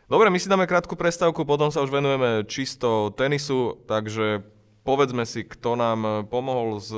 [0.05, 4.45] Dobre, my si dáme krátku prestávku, potom sa už venujeme čisto tenisu, takže
[4.85, 6.93] povedzme si, kto nám pomohol s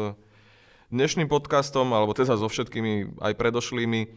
[0.91, 4.11] dnešným podcastom, alebo teda so všetkými aj predošlými.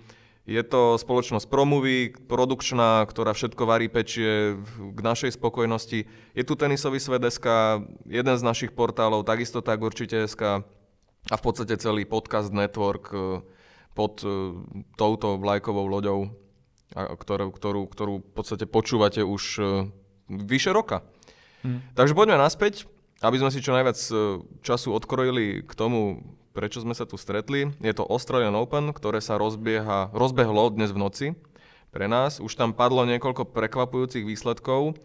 [0.49, 6.09] Je to spoločnosť Promovy, produkčná, ktorá všetko varí, pečie k našej spokojnosti.
[6.33, 7.45] Je tu tenisový svet SK,
[8.09, 10.65] jeden z našich portálov, takisto tak určite SK
[11.27, 13.43] a v podstate celý podcast network e,
[13.91, 14.55] pod e,
[14.95, 16.31] touto vlajkovou loďou,
[16.95, 19.63] ktorú, ktorú, ktorú v podstate počúvate už e,
[20.31, 21.03] vyše roka.
[21.61, 21.83] Hmm.
[21.93, 22.87] Takže poďme naspäť,
[23.19, 23.99] aby sme si čo najviac
[24.63, 26.23] času odkrojili k tomu,
[26.55, 27.67] prečo sme sa tu stretli.
[27.83, 31.27] Je to Australian Open, ktoré sa rozbieha, rozbehlo dnes v noci
[31.91, 32.39] pre nás.
[32.39, 34.95] Už tam padlo niekoľko prekvapujúcich výsledkov.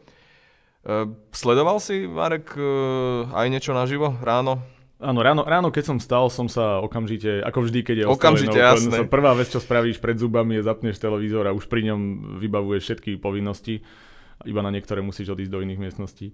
[1.35, 2.55] Sledoval si, Marek,
[3.35, 4.62] aj niečo naživo ráno?
[5.05, 9.05] Áno, ráno, ráno, keď som stal, som sa okamžite, ako vždy, keď je okamžite, jasné.
[9.05, 12.01] prvá vec, čo spravíš pred zubami, je zapneš televízor a už pri ňom
[12.40, 13.85] vybavuješ všetky povinnosti.
[14.49, 16.33] Iba na niektoré musíš odísť do iných miestností.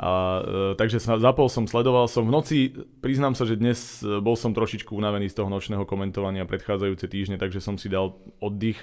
[0.00, 2.24] A, e, takže sa, zapol som, sledoval som.
[2.24, 2.58] V noci,
[3.04, 7.36] priznám sa, že dnes e, bol som trošičku unavený z toho nočného komentovania predchádzajúce týždne,
[7.36, 8.80] takže som si dal oddych.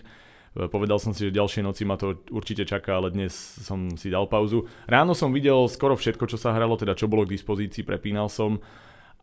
[0.54, 4.14] E, povedal som si, že ďalšie noci ma to určite čaká, ale dnes som si
[4.14, 4.70] dal pauzu.
[4.86, 8.62] Ráno som videl skoro všetko, čo sa hralo, teda čo bolo k dispozícii, prepínal som.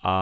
[0.04, 0.14] A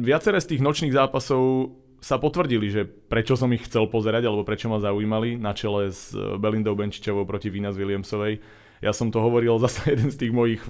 [0.00, 4.70] viaceré z tých nočných zápasov sa potvrdili, že prečo som ich chcel pozerať, alebo prečo
[4.70, 8.38] ma zaujímali, na čele s Belindou Benčičovou proti Venus Williamsovej.
[8.78, 10.62] Ja som to hovoril zase jeden z tých mojich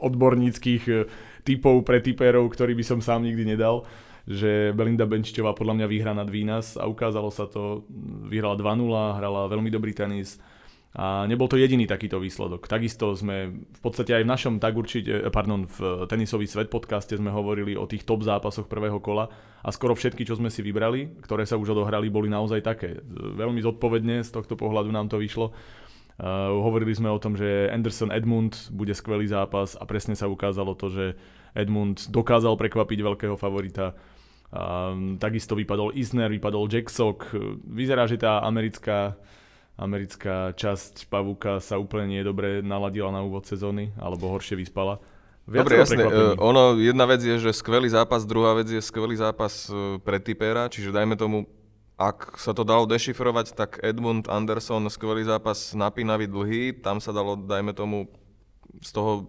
[0.00, 0.94] odborníckých e,
[1.44, 3.88] typov pre typérov, ktorý by som sám nikdy nedal,
[4.28, 7.88] že Belinda Benčičová podľa mňa vyhrá nad Venus a ukázalo sa to,
[8.28, 10.36] vyhrala 2-0, hrala veľmi dobrý tenis
[10.94, 12.70] a nebol to jediný takýto výsledok.
[12.70, 17.34] Takisto sme v podstate aj v našom tak určite, pardon, v tenisový svet podcaste sme
[17.34, 19.26] hovorili o tých top zápasoch prvého kola
[19.66, 23.02] a skoro všetky, čo sme si vybrali, ktoré sa už odohrali, boli naozaj také.
[23.10, 25.50] Veľmi zodpovedne z tohto pohľadu nám to vyšlo.
[26.14, 30.78] Uh, hovorili sme o tom, že Anderson Edmund bude skvelý zápas a presne sa ukázalo
[30.78, 31.18] to, že
[31.58, 33.98] Edmund dokázal prekvapiť veľkého favorita.
[34.54, 37.34] Uh, takisto vypadol Isner, vypadol Jacksok.
[37.66, 39.18] Vyzerá, že tá americká
[39.74, 45.02] americká časť Pavúka sa úplne nie dobre naladila na úvod sezóny, alebo horšie vyspala.
[45.44, 46.04] Viac Dobre, jasne.
[46.08, 50.16] Uh, ono, jedna vec je, že skvelý zápas, druhá vec je skvelý zápas uh, pre
[50.16, 51.44] typera, čiže dajme tomu,
[52.00, 57.36] ak sa to dalo dešifrovať, tak Edmund Anderson, skvelý zápas, napínavý, dlhý, tam sa dalo,
[57.36, 58.08] dajme tomu,
[58.80, 59.28] z toho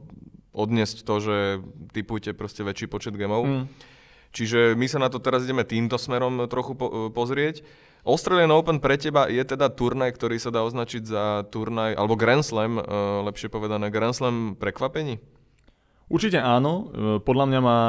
[0.55, 1.37] odniesť to, že
[1.91, 3.43] typujte proste väčší počet gemov.
[3.43, 3.63] Mm.
[4.31, 7.63] Čiže my sa na to teraz ideme týmto smerom trochu po- pozrieť.
[8.05, 12.45] Australian Open pre teba je teda turnaj, ktorý sa dá označiť za turnaj, alebo Grand
[12.45, 15.17] Slam, uh, lepšie povedané, Grand Slam prekvapení?
[16.05, 16.93] Určite áno.
[16.93, 17.79] Eh, podľa mňa má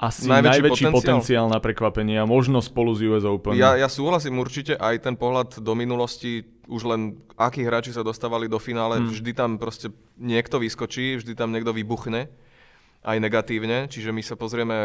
[0.00, 0.96] asi najväčší, najväčší potenciál.
[0.96, 3.52] potenciál na prekvapenie a možno spolu z US Open.
[3.52, 6.40] Ja, ja súhlasím určite aj ten pohľad do minulosti,
[6.72, 9.12] už len akí hráči sa dostávali do finále, hmm.
[9.12, 12.32] vždy tam proste niekto vyskočí, vždy tam niekto vybuchne,
[13.04, 14.76] aj negatívne, čiže my sa pozrieme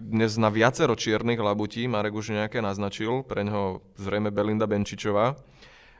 [0.00, 5.34] dnes na viacero čiernych labutí, Marek už nejaké naznačil, pre neho zrejme Belinda Benčičová.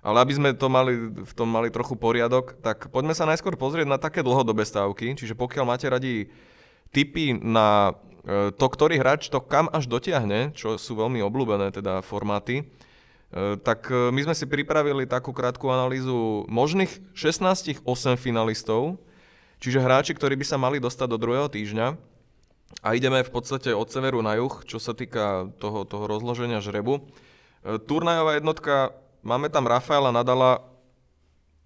[0.01, 3.91] Ale aby sme to mali, v tom mali trochu poriadok, tak poďme sa najskôr pozrieť
[3.91, 5.19] na také dlhodobé stávky.
[5.19, 6.31] Čiže pokiaľ máte radi
[6.95, 12.01] tipy na e, to, ktorý hráč to kam až dotiahne, čo sú veľmi obľúbené teda
[12.07, 12.63] formáty,
[13.61, 18.97] tak e, my sme si pripravili takú krátku analýzu možných 16 8 finalistov,
[19.61, 22.08] čiže hráči, ktorí by sa mali dostať do druhého týždňa.
[22.85, 27.03] A ideme v podstate od severu na juh, čo sa týka toho, toho rozloženia žrebu.
[27.91, 28.95] Turnajová jednotka,
[29.27, 30.63] máme tam Rafaela Nadala,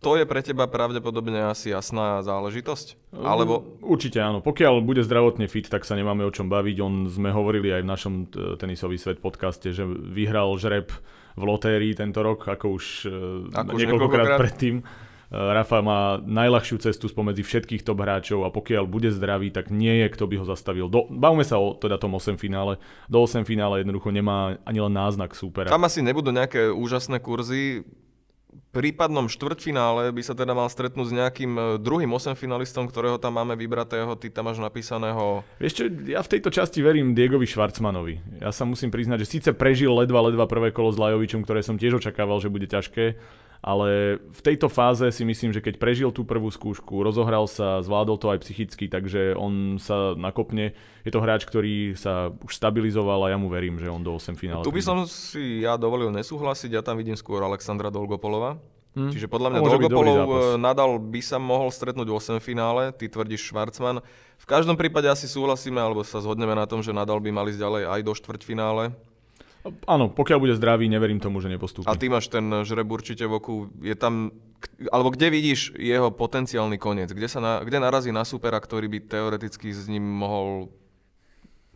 [0.02, 3.14] to je pre teba pravdepodobne asi jasná záležitosť?
[3.22, 3.78] Alebo...
[3.86, 4.42] Určite áno.
[4.42, 6.76] Pokiaľ bude zdravotne fit, tak sa nemáme o čom baviť.
[6.82, 8.14] On sme hovorili aj v našom
[8.58, 10.90] tenisový svet podcaste, že vyhral žreb
[11.38, 13.18] v lotérii tento rok, ako už, e,
[13.54, 14.82] ako niekoľkokrát predtým.
[15.32, 20.12] Rafa má najľahšiu cestu spomedzi všetkých top hráčov a pokiaľ bude zdravý, tak nie je,
[20.12, 20.92] kto by ho zastavil.
[20.92, 22.76] Do, bavme sa o teda tom 8 finále.
[23.08, 25.72] Do 8 finále jednoducho nemá ani len náznak súpera.
[25.72, 27.80] Tam asi nebudú nejaké úžasné kurzy
[28.72, 33.36] prípadnom štvrťfinále by sa teda mal stretnúť s nejakým e, druhým 8 finalistom, ktorého tam
[33.36, 35.44] máme vybratého, ty tam máš napísaného...
[35.60, 38.40] Vieš čo, ja v tejto časti verím Diegovi Švarcmanovi.
[38.40, 41.76] Ja sa musím priznať, že síce prežil ledva, ledva prvé kolo s Lajovičom, ktoré som
[41.76, 43.16] tiež očakával, že bude ťažké,
[43.62, 48.18] ale v tejto fáze si myslím, že keď prežil tú prvú skúšku, rozohral sa, zvládol
[48.18, 50.74] to aj psychicky, takže on sa nakopne.
[51.06, 54.34] Je to hráč, ktorý sa už stabilizoval a ja mu verím, že on do 8
[54.34, 54.66] finále.
[54.66, 58.58] Tu by som si ja dovolil nesúhlasiť, ja tam vidím skôr Alexandra Dolgopolova.
[58.98, 59.08] Hmm.
[59.08, 63.46] Čiže podľa mňa Dolgopolov eh, nadal by sa mohol stretnúť v 8 finále, ty tvrdíš
[63.46, 64.02] Schwarzman.
[64.42, 67.62] V každom prípade asi súhlasíme, alebo sa zhodneme na tom, že nadal by mali ísť
[67.62, 68.84] ďalej aj do štvrťfinále.
[69.86, 71.86] Áno, pokiaľ bude zdravý, neverím tomu, že nepostúpi.
[71.86, 73.54] A ty máš ten žreb určite v oku.
[73.78, 74.34] Je tam,
[74.90, 77.14] alebo kde vidíš jeho potenciálny koniec?
[77.14, 80.74] Kde, sa na, kde narazí na supera, ktorý by teoreticky s ním mohol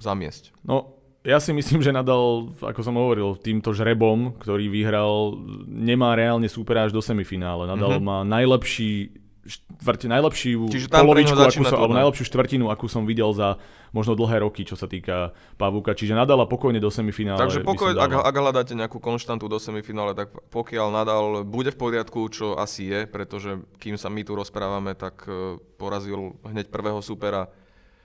[0.03, 0.51] zamiesť?
[0.67, 6.47] No, ja si myslím, že Nadal, ako som hovoril, týmto žrebom, ktorý vyhral, nemá reálne
[6.47, 7.67] supera až do semifinále.
[7.67, 8.07] Nadal mm-hmm.
[8.07, 13.57] má najlepší štvrti, najlepšiu polovičku, akú som, alebo najlepšiu štvrtinu, akú som videl za
[13.95, 15.97] možno dlhé roky, čo sa týka Pavúka.
[15.97, 17.41] Čiže nadala pokojne do semifinále.
[17.41, 22.29] Takže pokoj, ak, ak hľadáte nejakú konštantu do semifinále, tak pokiaľ nadal bude v poriadku,
[22.29, 27.49] čo asi je, pretože kým sa my tu rozprávame, tak e, porazil hneď prvého supera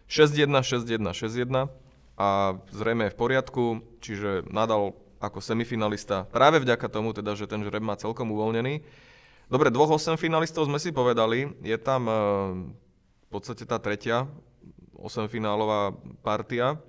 [0.08, 1.68] 6-1, 6-1, 6-1
[2.20, 2.30] a
[2.70, 3.64] zrejme je v poriadku,
[4.04, 8.82] čiže nadal ako semifinalista práve vďaka tomu, teda, že ten žreb má celkom uvoľnený.
[9.52, 11.52] Dobre, dvoch 8 finalistov sme si povedali.
[11.60, 12.16] Je tam e,
[13.20, 14.24] v podstate tá tretia
[14.96, 15.92] 8 finálová
[16.24, 16.80] partia.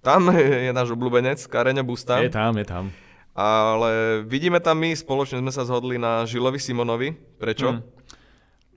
[0.00, 0.32] Tam
[0.64, 2.24] je náš obľúbenec, Kareňo Busta.
[2.24, 2.88] Je tam, je tam.
[3.36, 7.12] Ale vidíme tam my, spoločne sme sa zhodli na Žilovi Simonovi.
[7.36, 7.68] Prečo?
[7.68, 7.84] Hmm.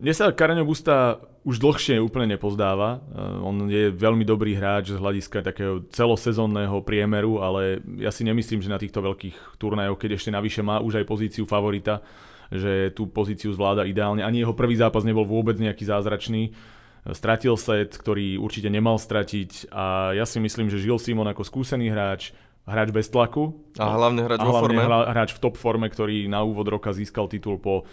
[0.04, 3.00] Mne sa Kareňo Busta už dlhšie úplne nepozdáva.
[3.08, 8.60] E, on je veľmi dobrý hráč z hľadiska takého celosezónneho priemeru, ale ja si nemyslím,
[8.60, 12.04] že na týchto veľkých turnajoch, keď ešte navyše má už aj pozíciu favorita,
[12.50, 14.26] že tú pozíciu zvláda ideálne.
[14.26, 16.56] Ani jeho prvý zápas nebol vôbec nejaký zázračný.
[17.04, 21.92] Stratil set, ktorý určite nemal stratiť a ja si myslím, že Žil Simon ako skúsený
[21.92, 22.32] hráč,
[22.64, 23.60] hráč bez tlaku.
[23.76, 25.12] A hlavne hráč a vo hlavne forme.
[25.12, 27.84] hráč v top forme, ktorý na úvod roka získal titul po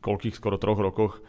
[0.00, 1.20] koľkých skoro troch rokoch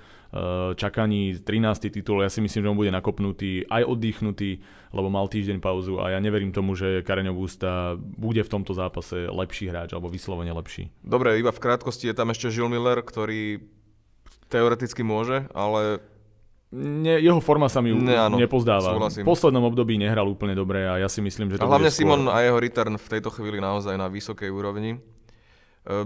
[0.77, 1.89] čakaní 13.
[1.89, 4.61] titul, ja si myslím, že on bude nakopnutý, aj oddychnutý,
[4.93, 9.25] lebo mal týždeň pauzu a ja neverím tomu, že Kareňo Busta bude v tomto zápase
[9.25, 10.93] lepší hráč alebo vyslovene lepší.
[11.01, 13.65] Dobre, iba v krátkosti je tam ešte Žil Miller, ktorý
[14.49, 16.01] teoreticky môže, ale
[16.69, 18.93] Ne, jeho forma sa mi ne, áno, nepozdáva.
[18.93, 19.25] Súhlasím.
[19.25, 22.05] V poslednom období nehral úplne dobre a ja si myslím, že to a hlavne skôr...
[22.05, 25.01] Simon a jeho return v tejto chvíli naozaj na vysokej úrovni.
[25.89, 26.05] Eh,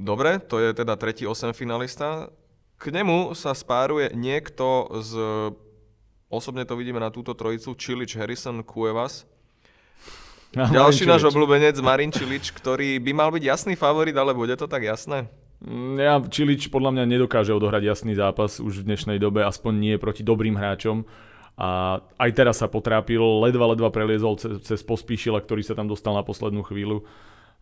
[0.00, 2.32] dobre, to je teda tretí 8 finalista.
[2.78, 5.12] K nemu sa spáruje niekto z,
[6.30, 9.26] osobne to vidíme na túto trojicu, Čilič, Harrison, Kuevas.
[10.54, 14.70] No, Ďalší náš obľúbenec, Marin Čilič, ktorý by mal byť jasný favorit, ale bude to
[14.70, 15.26] tak jasné?
[15.58, 19.94] Mm, ja, Čilič podľa mňa nedokáže odohrať jasný zápas už v dnešnej dobe, aspoň nie
[19.98, 21.02] proti dobrým hráčom.
[21.58, 26.14] A aj teraz sa potrápil, ledva, ledva preliezol cez, cez pospíšila, ktorý sa tam dostal
[26.14, 27.02] na poslednú chvíľu.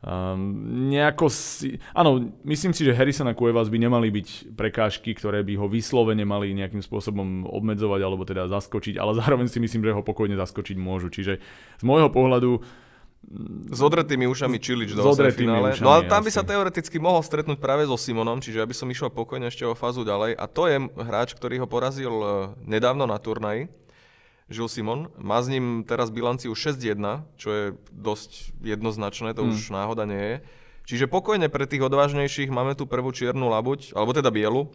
[0.04, 1.80] Um, nejako si...
[1.96, 6.22] Áno, myslím si, že Harrison a Cuevas by nemali byť prekážky, ktoré by ho vyslovene
[6.22, 10.76] mali nejakým spôsobom obmedzovať alebo teda zaskočiť, ale zároveň si myslím, že ho pokojne zaskočiť
[10.76, 11.08] môžu.
[11.08, 11.40] Čiže
[11.80, 12.60] z môjho pohľadu
[13.72, 15.02] s odretými ušami Čilič do
[15.34, 15.74] finále.
[15.74, 18.86] Ušami, no ale tam by sa teoreticky mohol stretnúť práve so Simonom, čiže aby som
[18.86, 20.38] išiel pokojne ešte o fázu ďalej.
[20.38, 22.28] A to je hráč, ktorý ho porazil eh,
[22.62, 23.66] nedávno na turnaji.
[24.46, 25.10] Žil Simon.
[25.18, 29.50] Má s ním teraz bilanciu 6-1, čo je dosť jednoznačné, to mm.
[29.50, 30.36] už náhoda nie je.
[30.86, 34.70] Čiže pokojne pre tých odvážnejších máme tu prvú čiernu labuť, alebo teda bielu.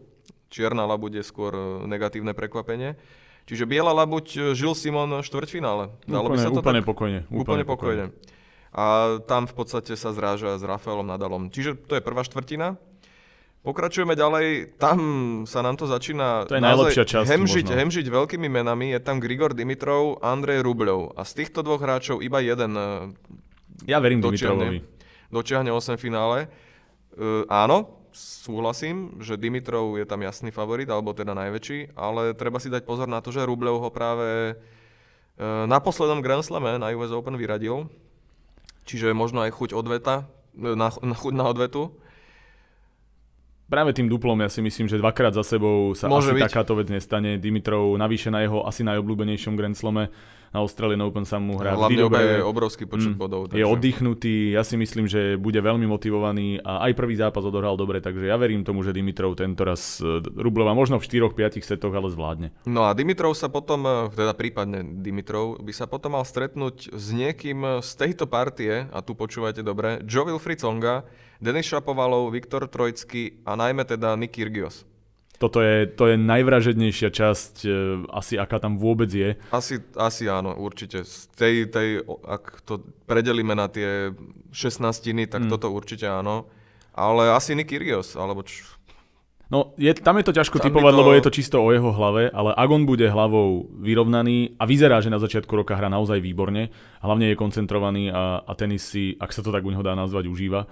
[0.52, 3.00] Čierna labuť je skôr e, negatívne prekvapenie.
[3.48, 5.96] Čiže biela labuť e, Žil Simon štvrťfinále.
[6.04, 6.90] Dalo úplne, by sa to úplne tak?
[6.92, 7.20] pokojne.
[7.32, 8.06] Úplne, úplne pokojne.
[8.76, 8.84] A
[9.24, 11.48] tam v podstate sa zráža s Rafaelom Nadalom.
[11.48, 12.76] Čiže to je prvá štvrtina.
[13.62, 14.98] Pokračujeme ďalej, tam
[15.46, 18.90] sa nám to začína to je najlepšia časť hemžiť, hemžiť veľkými menami.
[18.90, 22.74] Je tam Grigor Dimitrov, Andrej Rubľov a z týchto dvoch hráčov iba jeden
[23.86, 24.82] Ja verím Dimitrovovi.
[25.30, 26.50] dočiahne 8 finále.
[27.14, 32.74] Uh, áno, súhlasím, že Dimitrov je tam jasný favorit, alebo teda najväčší, ale treba si
[32.74, 37.14] dať pozor na to, že Rublev ho práve uh, na poslednom Grand Slame na US
[37.14, 37.94] Open vyradil.
[38.90, 40.26] Čiže možno aj chuť odveta,
[40.58, 41.94] na, na chuť na odvetu
[43.72, 46.44] práve tým duplom ja si myslím, že dvakrát za sebou sa Môže asi byť.
[46.52, 47.40] takáto vec nestane.
[47.40, 50.12] Dimitrov navyše na jeho asi najobľúbenejšom Grand Slame
[50.52, 53.48] na Australian Open sa mu hrá Hlavne je obrovský počet mm, bodov.
[53.48, 53.56] Takže...
[53.56, 58.04] Je oddychnutý, ja si myslím, že bude veľmi motivovaný a aj prvý zápas odohral dobre,
[58.04, 62.12] takže ja verím tomu, že Dimitrov tento raz e, Rublova možno v 4-5 setoch, ale
[62.12, 62.48] zvládne.
[62.68, 67.06] No a Dimitrov sa potom, e, teda prípadne Dimitrov, by sa potom mal stretnúť s
[67.16, 71.08] niekým z tejto partie, a tu počúvate dobre, Joe Wilfried Songa,
[71.42, 74.86] Denis Šapovalov, Viktor Trojcký a najmä teda Nick Kyrgios.
[75.42, 77.70] Toto je, to je najvražednejšia časť, e,
[78.14, 79.42] asi aká tam vôbec je.
[79.50, 81.02] Asi, asi áno, určite.
[81.02, 84.14] Z tej, tej, ak to predelíme na tie
[84.54, 84.86] 16,
[85.26, 85.50] tak mm.
[85.50, 86.46] toto určite áno.
[86.94, 88.62] Ale asi Nick Kyrgios, alebo č...
[89.50, 91.00] No, je, tam je to ťažko tam typovať, to...
[91.02, 95.02] lebo je to čisto o jeho hlave, ale ak on bude hlavou vyrovnaný a vyzerá,
[95.02, 96.70] že na začiatku roka hrá naozaj výborne,
[97.02, 100.30] hlavne je koncentrovaný a, a tenis si, ak sa to tak u neho dá nazvať,
[100.30, 100.70] užíva,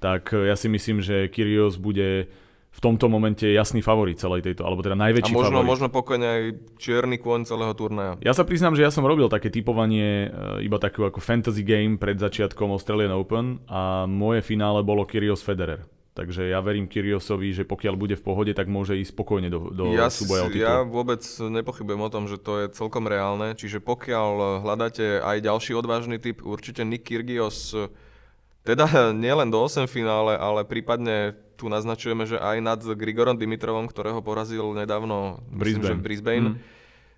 [0.00, 2.28] tak ja si myslím, že Kyrgios bude
[2.76, 5.70] v tomto momente jasný favorit celej tejto, alebo teda najväčší A možno, favorit.
[5.72, 6.42] možno pokojne aj
[6.76, 8.20] čierny kôň celého turnaja.
[8.20, 11.96] Ja sa priznám, že ja som robil také typovanie, e, iba takú ako fantasy game
[11.96, 15.88] pred začiatkom Australian Open a moje finále bolo Kyrgios Federer.
[16.16, 19.92] Takže ja verím Kyriosovi, že pokiaľ bude v pohode, tak môže ísť spokojne do, do
[19.92, 20.64] ja, súboja o titul.
[20.64, 23.52] Ja vôbec nepochybujem o tom, že to je celkom reálne.
[23.52, 27.76] Čiže pokiaľ hľadáte aj ďalší odvážny typ, určite Nick Kyrgios
[28.66, 34.20] teda nielen do 8 finále, ale prípadne tu naznačujeme, že aj nad Grigorom Dimitrovom, ktorého
[34.20, 36.56] porazil nedávno Brisbane, myslím, že Brisbane mm.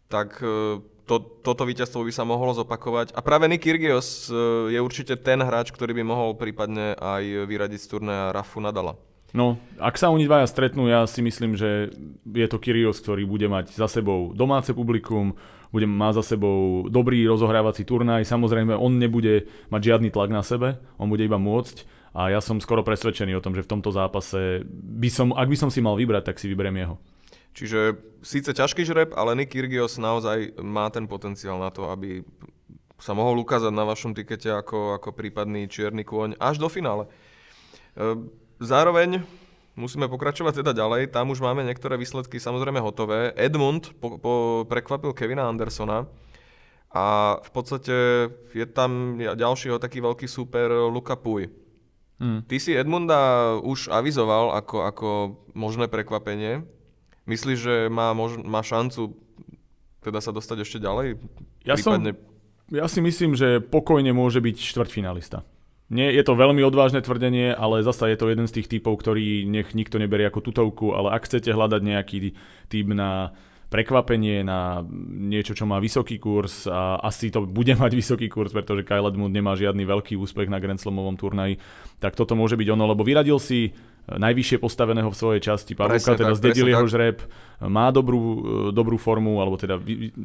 [0.06, 3.16] tak e, to, toto víťazstvo by sa mohlo zopakovať.
[3.16, 7.80] A práve Nick Kyrgios e, je určite ten hráč, ktorý by mohol prípadne aj vyradiť
[7.82, 8.94] z turnaja Rafu Nadala.
[9.37, 11.92] No, ak sa oni dvaja stretnú, ja si myslím, že
[12.24, 15.37] je to Kyrgios, ktorý bude mať za sebou domáce publikum,
[15.72, 18.24] bude, má za sebou dobrý rozohrávací turnaj.
[18.24, 21.85] Samozrejme, on nebude mať žiadny tlak na sebe, on bude iba môcť.
[22.16, 25.57] A ja som skoro presvedčený o tom, že v tomto zápase, by som, ak by
[25.61, 26.96] som si mal vybrať, tak si vyberiem jeho.
[27.52, 32.22] Čiže síce ťažký žreb, ale Nick Kyrgios naozaj má ten potenciál na to, aby
[32.98, 37.07] sa mohol ukázať na vašom tikete ako, ako prípadný čierny kôň až do finále.
[37.94, 39.22] Ehm, zároveň
[39.78, 41.14] musíme pokračovať teda ďalej.
[41.14, 43.30] Tam už máme niektoré výsledky samozrejme hotové.
[43.38, 44.32] Edmund po, po,
[44.66, 46.10] prekvapil Kevina Andersona
[46.90, 47.94] a v podstate
[48.50, 51.46] je tam ďalšieho taký veľký super Luka Puj.
[52.18, 52.42] Hmm.
[52.42, 55.08] Ty si Edmunda už avizoval ako, ako
[55.54, 56.66] možné prekvapenie.
[57.30, 59.14] Myslíš, že má, mož, má šancu
[60.02, 61.20] teda sa dostať ešte ďalej?
[61.62, 62.16] Ja, Prípadne...
[62.16, 65.44] som, ja si myslím, že pokojne môže byť štvrťfinalista.
[65.88, 69.48] Nie, je to veľmi odvážne tvrdenie, ale zasa je to jeden z tých typov, ktorý
[69.48, 72.16] nech nikto neberie ako tutovku, ale ak chcete hľadať nejaký
[72.68, 73.33] typ na
[73.68, 74.81] prekvapenie, na
[75.12, 79.33] niečo, čo má vysoký kurz a asi to bude mať vysoký kurz, pretože Kyle Edmund
[79.33, 81.61] nemá žiadny veľký úspech na Grand Slamovom turnaji,
[82.01, 83.77] tak toto môže byť ono, lebo vyradil si
[84.09, 85.77] najvyššie postaveného v svojej časti.
[85.77, 87.20] Pavlovka teda zdedil jeho žreb,
[87.61, 88.40] má dobrú,
[88.72, 89.77] dobrú formu, alebo teda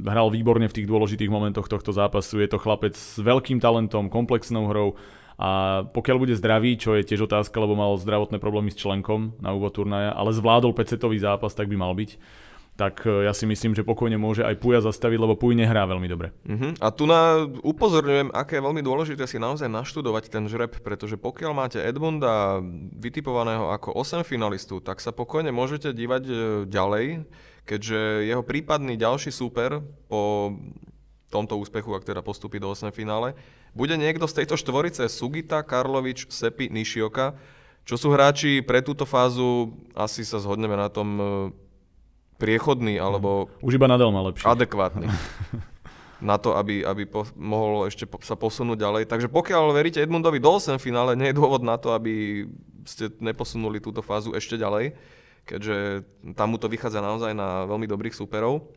[0.07, 2.39] hral výborne v tých dôležitých momentoch tohto zápasu.
[2.39, 4.95] Je to chlapec s veľkým talentom, komplexnou hrou
[5.39, 9.53] a pokiaľ bude zdravý, čo je tiež otázka, lebo mal zdravotné problémy s členkom na
[9.53, 12.17] úvod turnaja, ale zvládol 5 zápas, tak by mal byť
[12.73, 16.09] tak e, ja si myslím, že pokojne môže aj Puja zastaviť, lebo Puj nehrá veľmi
[16.09, 16.33] dobre.
[16.45, 16.73] Uh-huh.
[16.81, 21.51] A tu na, upozorňujem, aké je veľmi dôležité si naozaj naštudovať ten žreb, pretože pokiaľ
[21.53, 22.61] máte Edmunda
[22.97, 26.33] vytipovaného ako 8 finalistu, tak sa pokojne môžete dívať e,
[26.65, 27.29] ďalej,
[27.63, 30.51] keďže jeho prípadný ďalší súper po
[31.29, 33.37] tomto úspechu, ak teda postupí do 8 finále,
[33.73, 37.33] bude niekto z tejto štvorice Sugita, Karlovič, Sepi, Nishioka,
[37.83, 41.23] čo sú hráči pre túto fázu, asi sa zhodneme na tom, e,
[42.39, 43.51] priechodný alebo...
[43.59, 44.47] Už iba nadal má lepší.
[44.47, 45.09] Adekvátny.
[46.23, 49.03] na to, aby, aby po, mohol ešte po, sa posunúť ďalej.
[49.11, 52.47] Takže pokiaľ veríte Edmundovi do 8 finále, nie je dôvod na to, aby
[52.87, 54.95] ste neposunuli túto fázu ešte ďalej,
[55.43, 56.07] keďže
[56.39, 58.71] tam mu to vychádza naozaj na veľmi dobrých súperov.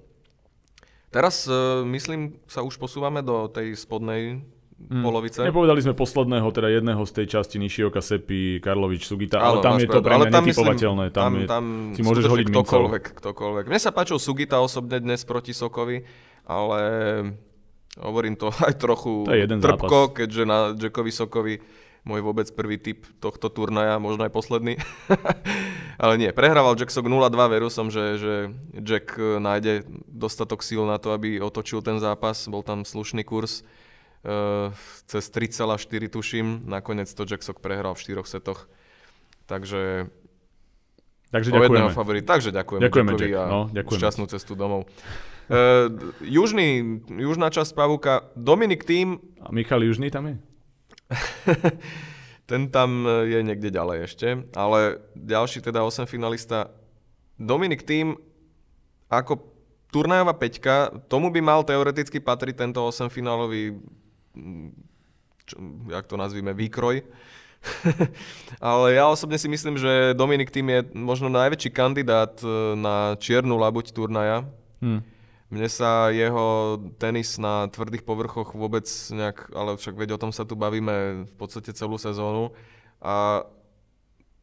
[1.14, 4.43] Teraz, e, myslím, sa už posúvame do tej spodnej
[4.77, 5.03] mm.
[5.03, 5.39] polovice.
[5.43, 9.89] Nepovedali sme posledného, teda jedného z tej časti Nishioka, Sepi, Karlovič, Sugita, ale tam je
[9.89, 11.05] to pre mňa netypovateľné.
[11.11, 11.64] Tam, tam, je, tam
[11.97, 13.64] si môžeš hodiť ktokoľvek, ktokoľvek.
[13.72, 16.05] Mne sa páčil Sugita osobne dnes proti Sokovi,
[16.45, 16.81] ale
[18.01, 20.16] hovorím to aj trochu to je jeden trpko, zápas.
[20.20, 21.55] keďže na Jackovi Sokovi
[22.07, 24.79] môj vôbec prvý typ tohto turnaja, možno aj posledný.
[26.03, 28.35] Ale nie, prehrával Jack Sok 0-2, veril som, že, že
[28.79, 33.66] Jack nájde dostatok síl na to, aby otočil ten zápas, bol tam slušný kurz.
[35.07, 36.47] Cez 3,4 tuším.
[36.66, 38.66] Nakoniec to Jacksok prehral v 4 setoch.
[39.47, 40.11] Takže
[41.31, 41.91] Takže ďakujeme.
[41.91, 42.22] Favorit.
[42.22, 42.81] Takže ďakujem.
[42.87, 43.31] Ďakujeme, Jack.
[43.35, 44.01] A no, ďakujeme.
[44.01, 44.87] Šťastnú cestu domov.
[45.47, 49.18] Uh, južný, južná časť Pavúka, Dominik Tým.
[49.43, 50.35] A Michal Južný tam je?
[52.51, 56.70] Ten tam je niekde ďalej ešte, ale ďalší teda 8 finalista
[57.43, 58.14] Dominik Tým
[59.11, 59.43] ako
[59.91, 63.79] turnajová peťka, tomu by mal teoreticky patriť tento 8 finálový
[65.47, 65.57] čo,
[65.91, 67.03] jak to nazvime, výkroj.
[68.62, 73.59] Ale ja osobne si myslím, že Dominik Tým je možno najväčší kandidát e, na čiernu
[73.59, 74.47] labuť turnaja.
[74.78, 75.03] Hmm.
[75.47, 80.43] Mne sa jeho tenis na tvrdých povrchoch vôbec nejak, ale však veď o tom sa
[80.43, 82.51] tu bavíme v podstate celú sezónu.
[82.99, 83.47] A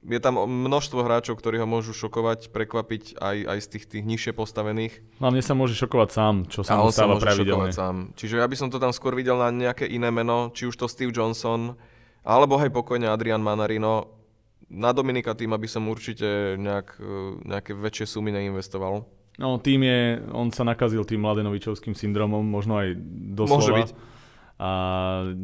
[0.04, 4.32] je tam množstvo hráčov, ktorí ho môžu šokovať, prekvapiť aj, aj z tých, tých nižšie
[4.36, 4.99] postavených.
[5.24, 7.72] No mne sa môže šokovať sám, čo sa mu stáva pravidelne.
[7.72, 8.12] Sám.
[8.20, 10.91] Čiže ja by som to tam skôr videl na nejaké iné meno, či už to
[10.91, 11.80] Steve Johnson,
[12.28, 14.12] alebo aj pokojne Adrian Manarino.
[14.68, 17.14] Na Dominika týma by som určite nejak, e,
[17.45, 19.06] nejaké väčšie sumy neinvestoval.
[19.38, 22.93] No tým je, on sa nakazil tým Mladenovičovským syndromom, možno aj
[23.34, 23.60] doslova.
[23.60, 23.89] Môže byť.
[24.64, 24.72] A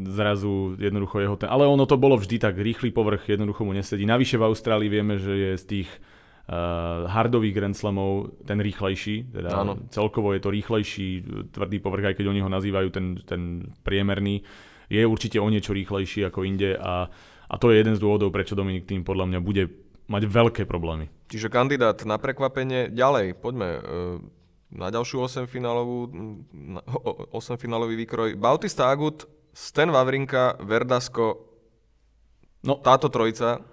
[0.08, 1.52] zrazu jednoducho jeho ten...
[1.52, 4.08] Ale ono to bolo vždy tak, rýchly povrch jednoducho mu nesedí.
[4.08, 9.28] Navyše v Austrálii vieme, že je z tých uh, hardových Grand Slamov ten rýchlejší.
[9.36, 9.76] Teda Áno.
[9.92, 11.08] celkovo je to rýchlejší
[11.52, 14.48] tvrdý povrch, aj keď oni ho nazývajú ten, ten priemerný
[14.90, 17.08] je určite o niečo rýchlejší ako inde a,
[17.46, 19.64] a to je jeden z dôvodov, prečo Dominik Tým podľa mňa bude
[20.10, 21.06] mať veľké problémy.
[21.30, 22.90] Čiže kandidát na prekvapenie.
[22.90, 23.82] Ďalej, poďme e,
[24.70, 26.10] na ďalšiu 8 finálovú,
[27.34, 28.38] 8 finálový výkroj.
[28.38, 31.42] Bautista Agut, Sten Vavrinka, Verdasko,
[32.64, 33.66] no, táto trojica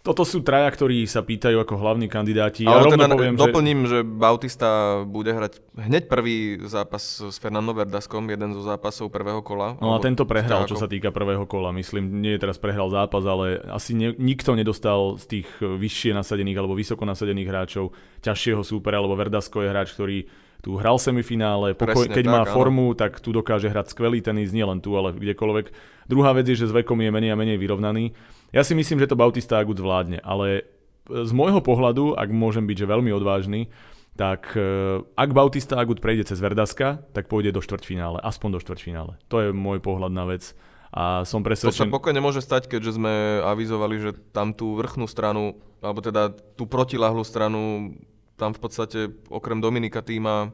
[0.00, 2.64] toto sú traja, ktorí sa pýtajú ako hlavní kandidáti.
[2.64, 4.00] Ale ja teda poviem, doplním, že...
[4.00, 9.76] že Bautista bude hrať hneď prvý zápas s Fernando Verdaskom, jeden zo zápasov prvého kola.
[9.76, 11.68] No a tento prehral, čo sa týka prvého kola.
[11.76, 16.56] Myslím, nie je teraz prehral zápas, ale asi ne, nikto nedostal z tých vyššie nasadených
[16.56, 17.92] alebo vysoko nasadených hráčov
[18.24, 20.24] ťažšieho súpera, lebo Verdasko je hráč, ktorý
[20.60, 22.52] tu hral semifinále, pokoj, keď tak, má áno.
[22.52, 25.66] formu, tak tu dokáže hrať skvelý tenis, nielen tu, ale kdekoľvek.
[26.04, 28.12] Druhá vec je, že s vekom je menej a menej vyrovnaný.
[28.50, 30.66] Ja si myslím, že to Bautista Agut zvládne, ale
[31.06, 33.70] z môjho pohľadu, ak môžem byť že veľmi odvážny,
[34.18, 39.12] tak e, ak Bautista Agut prejde cez Verdaska, tak pôjde do štvrťfinále, aspoň do štvrťfinále.
[39.30, 40.52] To je môj pohľad na vec.
[40.90, 41.86] A som presvedčený...
[41.86, 46.34] To sa pokojne môže stať, keďže sme avizovali, že tam tú vrchnú stranu, alebo teda
[46.58, 47.94] tú protilahlú stranu,
[48.34, 48.98] tam v podstate
[49.30, 50.50] okrem Dominika týma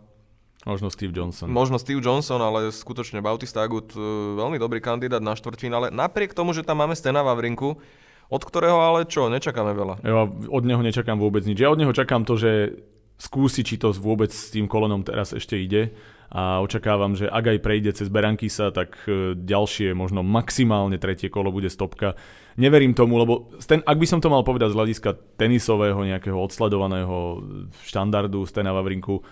[0.67, 1.47] Možno Steve Johnson.
[1.47, 4.03] Možno Steve Johnson, ale skutočne Bautista Agut e,
[4.35, 5.95] veľmi dobrý kandidát na štvrťfinále.
[5.95, 7.79] Napriek tomu, že tam máme Stena Vavrinku,
[8.27, 10.03] od ktorého ale čo, nečakáme veľa.
[10.03, 11.63] Ja od neho nečakám vôbec nič.
[11.63, 12.83] Ja od neho čakám to, že
[13.15, 15.95] skúsi, či to vôbec s tým kolonom teraz ešte ide
[16.27, 21.55] a očakávam, že ak aj prejde cez Berankisa, tak e, ďalšie, možno maximálne tretie kolo
[21.55, 22.19] bude stopka.
[22.59, 27.41] Neverím tomu, lebo ten, ak by som to mal povedať z hľadiska tenisového, nejakého odsledovaného
[27.87, 29.23] štandardu Stena Vavrinku,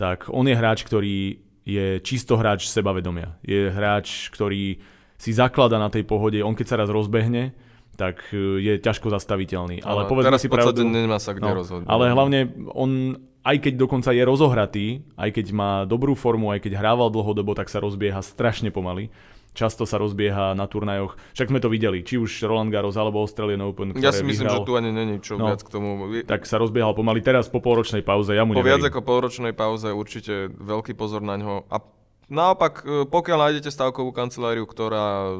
[0.00, 1.36] tak on je hráč, ktorý
[1.68, 3.36] je čisto hráč sebavedomia.
[3.44, 4.80] Je hráč, ktorý
[5.20, 7.52] si zaklada na tej pohode, on keď sa raz rozbehne,
[8.00, 9.84] tak e, je ťažko zastaviteľný.
[9.84, 11.88] Ale, ale povedzme si pravdu, nemá sa kde no, rozhodnúť.
[11.92, 14.86] Ale hlavne on, aj keď dokonca je rozohratý,
[15.20, 19.12] aj keď má dobrú formu, aj keď hrával dlhodobo, tak sa rozbieha strašne pomaly
[19.52, 21.18] často sa rozbieha na turnajoch.
[21.34, 24.62] Však sme to videli, či už Roland Garros alebo Australian Open, Ja si myslím, vyhral,
[24.62, 26.10] že tu ani není čo no, viac k tomu.
[26.24, 29.90] Tak sa rozbiehal pomaly teraz po polročnej pauze, ja mu Po viac ako polročnej pauze
[29.90, 31.66] určite veľký pozor na ňo.
[31.66, 31.82] A
[32.30, 35.38] naopak, e, pokiaľ nájdete stavkovú kanceláriu, ktorá e,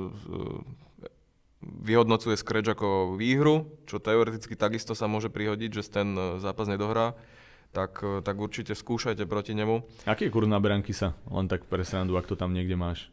[1.62, 7.14] vyhodnocuje Scratch ako výhru, čo teoreticky takisto sa môže prihodiť, že ten e, zápas nedohrá,
[7.70, 9.86] tak, tak určite skúšajte proti nemu.
[10.02, 11.14] Aký je kurz na Beranky sa?
[11.30, 13.06] Len tak pre srandu, ak to tam niekde máš.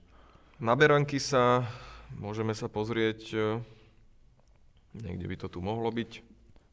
[0.57, 1.69] Na Beranky sa
[2.17, 3.61] môžeme sa pozrieť, e,
[4.97, 6.11] niekde by to tu mohlo byť.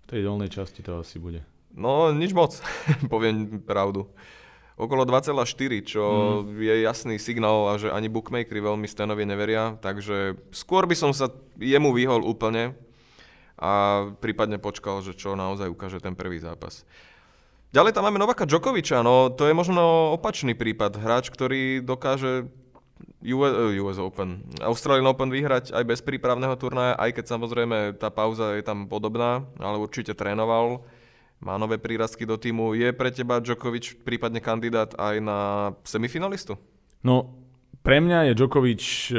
[0.05, 1.45] V tej dolnej časti to asi bude.
[1.69, 2.57] No, nič moc,
[3.13, 4.09] poviem pravdu.
[4.81, 6.03] Okolo 2,4, čo
[6.49, 6.65] mm.
[6.65, 11.29] je jasný signál, a že ani bookmakery veľmi Stanovi neveria, takže skôr by som sa
[11.61, 12.73] jemu vyhol úplne
[13.61, 16.89] a prípadne počkal, že čo naozaj ukáže ten prvý zápas.
[17.71, 20.99] Ďalej tam máme Novaka Djokoviča, no to je možno opačný prípad.
[20.99, 22.49] Hráč, ktorý dokáže
[23.25, 24.45] US, eh, US Open.
[24.61, 29.45] Australian Open vyhrať aj bez prípravného turnaja, aj keď samozrejme tá pauza je tam podobná,
[29.57, 30.85] ale určite trénoval.
[31.45, 32.73] Má nové prírastky do týmu.
[32.73, 35.39] Je pre teba Djokovic prípadne kandidát aj na
[35.85, 36.57] semifinalistu?
[37.05, 37.37] No,
[37.85, 38.83] pre mňa je Djokovic
[39.13, 39.15] e,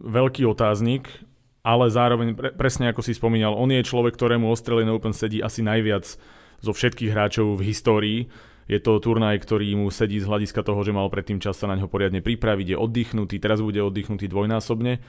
[0.00, 1.12] veľký otáznik,
[1.60, 5.60] ale zároveň, pre, presne ako si spomínal, on je človek, ktorému Australian Open sedí asi
[5.60, 6.08] najviac
[6.62, 8.20] zo všetkých hráčov v histórii
[8.70, 11.74] Je to turnaj, ktorý mu sedí z hľadiska toho, že mal predtým čas sa na
[11.74, 15.02] ňo poriadne pripraviť, je oddychnutý, teraz bude oddychnutý dvojnásobne.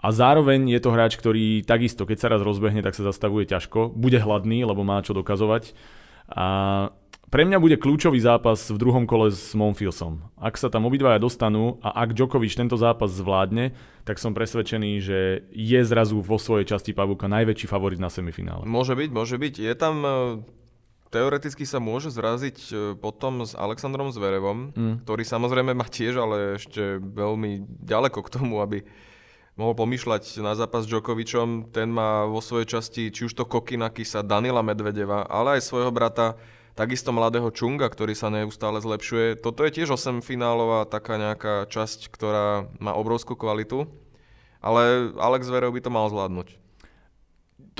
[0.00, 3.92] A zároveň je to hráč, ktorý takisto, keď sa raz rozbehne, tak sa zastavuje ťažko.
[3.92, 5.76] Bude hladný, lebo má čo dokazovať.
[6.32, 6.46] A
[7.30, 10.18] pre mňa bude kľúčový zápas v druhom kole s Monfilsom.
[10.34, 13.70] Ak sa tam obidvaja dostanú a ak Djokovic tento zápas zvládne,
[14.02, 18.66] tak som presvedčený, že je zrazu vo svojej časti Pavuka najväčší favorit na semifinále.
[18.66, 19.54] Môže byť, môže byť.
[19.62, 20.10] Je tam e,
[21.10, 24.94] teoreticky sa môže zraziť e, potom s Alexandrom Zverevom, mm.
[25.04, 28.86] ktorý samozrejme má tiež ale ešte veľmi ďaleko k tomu, aby
[29.58, 31.68] mohol pomýšľať na zápas s Djokovicom.
[31.74, 36.38] Ten má vo svojej časti či už to Kokinakisa, Danila Medvedeva, ale aj svojho brata
[36.78, 39.42] Takisto mladého Čunga, ktorý sa neustále zlepšuje.
[39.42, 43.84] Toto je tiež 8 finálová taká nejaká časť, ktorá má obrovskú kvalitu,
[44.64, 46.56] ale Alex Zverev by to mal zvládnuť.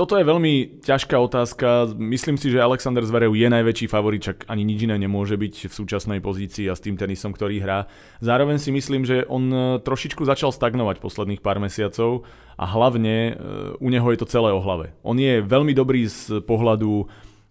[0.00, 1.92] Toto je veľmi ťažká otázka.
[1.92, 5.76] Myslím si, že Alexander Zverev je najväčší favorit, čak ani nič iné nemôže byť v
[5.76, 7.84] súčasnej pozícii a s tým tenisom, ktorý hrá.
[8.24, 12.24] Zároveň si myslím, že on e, trošičku začal stagnovať posledných pár mesiacov
[12.56, 13.32] a hlavne e,
[13.76, 14.96] u neho je to celé o hlave.
[15.04, 17.04] On je veľmi dobrý z pohľadu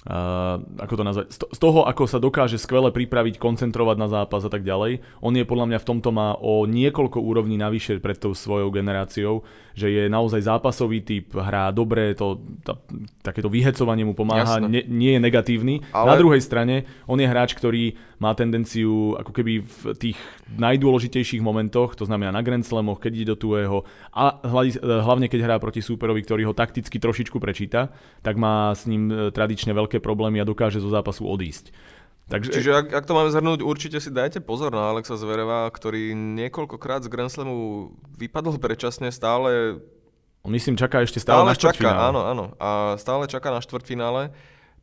[0.07, 4.47] Uh, ako to nazvať, z toho, ako sa dokáže skvele pripraviť, koncentrovať na zápas a
[4.47, 5.03] tak ďalej.
[5.19, 9.43] On je podľa mňa v tomto má o niekoľko úrovní navyše pred tou svojou generáciou,
[9.79, 12.75] že je naozaj zápasový typ, hrá dobre, to, tá,
[13.23, 15.79] takéto vyhecovanie mu pomáha, ne, nie je negatívny.
[15.95, 16.07] Ale...
[16.11, 20.19] Na druhej strane, on je hráč, ktorý má tendenciu ako keby v tých
[20.59, 24.43] najdôležitejších momentoch, to znamená na Grand Slamoch, keď ide do tuého a
[24.83, 29.31] hlavne keď hrá proti súperovi, ktorý ho takticky trošičku prečíta, tak má s ním e,
[29.31, 31.71] tradične veľké problémy a dokáže zo zápasu odísť.
[32.29, 32.53] Takže...
[32.53, 37.01] Čiže ak, ak to máme zhrnúť, určite si dajte pozor na Alexa Zvereva, ktorý niekoľkokrát
[37.01, 37.89] z Grand Slamu
[38.21, 39.81] vypadol predčasne, stále...
[40.45, 42.45] On myslím čaká ešte stále, stále na čaká, áno, áno.
[42.61, 44.29] A stále čaká na štvrtfinále.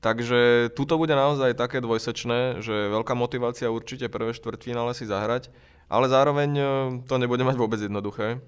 [0.04, 5.48] Takže tuto bude naozaj také dvojsečné, že veľká motivácia určite prvé štvrtfinále si zahrať,
[5.88, 6.64] ale zároveň e,
[7.08, 8.42] to nebude mať vôbec jednoduché.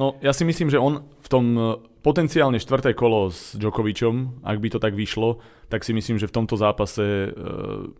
[0.00, 1.60] No, ja si myslím, že on v tom e,
[2.00, 6.40] potenciálne štvrté kolo s Djokovičom, ak by to tak vyšlo, tak si myslím, že v
[6.40, 7.28] tomto zápase e,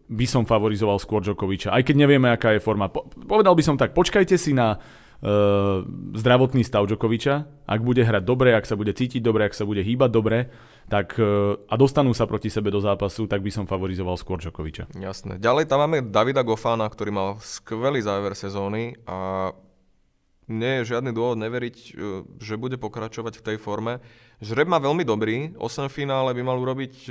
[0.09, 1.76] by som favorizoval skôr Djokoviča.
[1.76, 2.88] Aj keď nevieme, aká je forma.
[2.88, 5.84] Po, povedal by som tak, počkajte si na uh,
[6.16, 7.68] zdravotný stav Djokoviča.
[7.68, 10.48] Ak bude hrať dobre, ak sa bude cítiť dobre, ak sa bude hýbať dobre,
[10.88, 11.20] tak,
[11.70, 14.90] a dostanú sa proti sebe do zápasu, tak by som favorizoval skôr Djokoviča.
[14.96, 15.36] Jasné.
[15.38, 19.53] Ďalej tam máme Davida Gofána, ktorý mal skvelý záver sezóny a
[20.51, 21.90] nie je žiadny dôvod neveriť, e,
[22.42, 24.03] že bude pokračovať v tej forme.
[24.42, 27.11] Žreb má veľmi dobrý, 8 finále by mal urobiť e,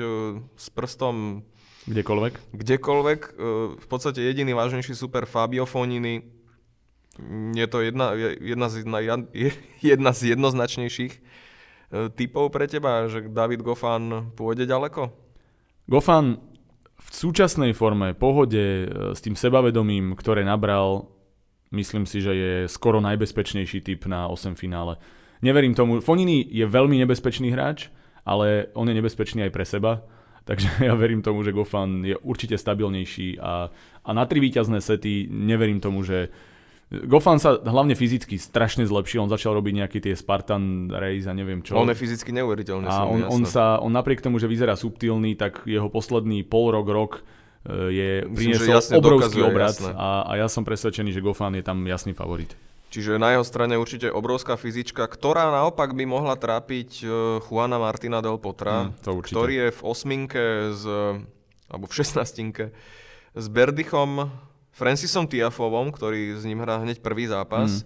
[0.59, 1.47] s prstom
[1.87, 2.33] kdekoľvek.
[2.51, 3.19] Kdekoľvek.
[3.23, 3.31] E,
[3.79, 6.27] v podstate jediný vážnejší super Fabio Fonini.
[7.55, 8.99] Je to jedna, jedna, z, jedna,
[9.83, 11.13] jedna z jednoznačnejších
[12.15, 15.09] typov pre teba, že David Gofan pôjde ďaleko?
[15.89, 16.37] Gofan
[16.95, 21.09] v súčasnej forme, pohode, s tým sebavedomím, ktoré nabral,
[21.69, 24.97] Myslím si, že je skoro najbezpečnejší typ na 8 finále.
[25.45, 26.01] Neverím tomu.
[26.01, 27.93] Fonini je veľmi nebezpečný hráč,
[28.25, 30.01] ale on je nebezpečný aj pre seba.
[30.49, 33.69] Takže ja verím tomu, že Gofan je určite stabilnejší a,
[34.01, 36.33] a na tri víťazné sety neverím tomu, že
[36.89, 41.61] Gofan sa hlavne fyzicky strašne zlepšil, on začal robiť nejaké tie Spartan Race a neviem
[41.61, 41.77] čo.
[41.77, 42.89] On je fyzicky neuveriteľný.
[42.89, 46.89] A on, on, sa, on napriek tomu, že vyzerá subtilný, tak jeho posledný pol rok,
[46.89, 47.11] rok
[47.67, 52.55] je, priniesol obrovský obrad a, a ja som presvedčený, že Gofan je tam jasný favorit.
[52.89, 57.07] Čiže na jeho strane určite obrovská fyzička, ktorá naopak by mohla trápiť e,
[57.45, 60.43] Juana Martina del Potra, mm, ktorý je v osminke
[60.73, 60.83] z,
[61.69, 62.73] alebo v šestnastinke
[63.37, 64.33] s Berdychom,
[64.73, 67.85] Francisom Tiafovom, ktorý s ním hrá hneď prvý zápas,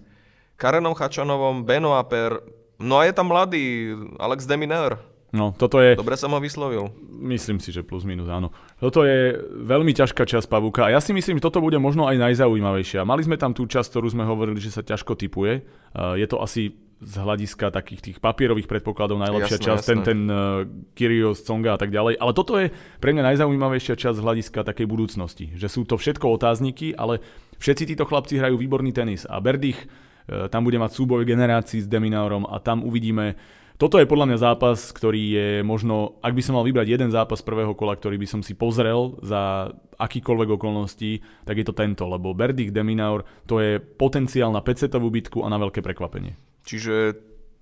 [0.56, 2.40] Karenom Chačanovom, Beno Aper,
[2.80, 5.04] no a je tam mladý Alex Demineur,
[5.34, 5.98] No, toto je...
[5.98, 6.94] Dobre som ho vyslovil.
[7.10, 8.54] Myslím si, že plus minus áno.
[8.78, 9.34] Toto je
[9.66, 13.02] veľmi ťažká časť pavúka a ja si myslím, že toto bude možno aj najzaujímavejšia.
[13.02, 15.66] Mali sme tam tú časť, ktorú sme hovorili, že sa ťažko typuje.
[16.14, 19.90] Je to asi z hľadiska takých tých papierových predpokladov najlepšia jasné, časť, jasné.
[19.90, 20.64] ten, ten uh,
[20.94, 22.16] Kyrgios, Tsonga a tak ďalej.
[22.16, 22.70] Ale toto je
[23.02, 25.52] pre mňa najzaujímavejšia časť z hľadiska takej budúcnosti.
[25.58, 27.20] Že sú to všetko otázniky, ale
[27.60, 31.90] všetci títo chlapci hrajú výborný tenis a Berdych uh, tam bude mať súboj generácií s
[31.90, 33.36] Deminaurom a tam uvidíme
[33.84, 37.44] toto je podľa mňa zápas, ktorý je možno, ak by som mal vybrať jeden zápas
[37.44, 42.32] prvého kola, ktorý by som si pozrel za akýkoľvek okolností, tak je to tento, lebo
[42.32, 46.32] Berdik Deminaur to je potenciál na 5 bitku a na veľké prekvapenie.
[46.64, 47.12] Čiže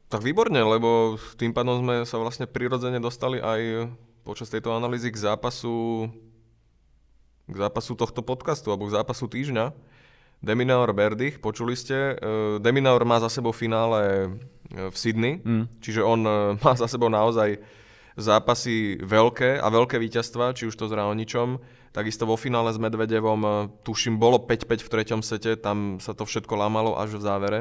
[0.07, 3.91] tak výborne, lebo tým pádom sme sa vlastne prirodzene dostali aj
[4.23, 6.07] počas tejto analýzy k zápasu
[7.51, 9.75] k zápasu tohto podcastu alebo k zápasu týždňa.
[10.43, 12.19] Deminaur Berdych, počuli ste.
[12.19, 14.27] E, Deminaur má za sebou finále
[14.75, 15.79] e, v Sydney, mm.
[15.79, 16.35] čiže on e,
[16.67, 17.63] má za sebou naozaj
[18.19, 21.63] zápasy veľké a veľké víťazstva, či už to s Raoničom.
[21.95, 26.53] Takisto vo finále s Medvedevom, tuším, bolo 5-5 v treťom sete, tam sa to všetko
[26.59, 27.59] lámalo až v závere.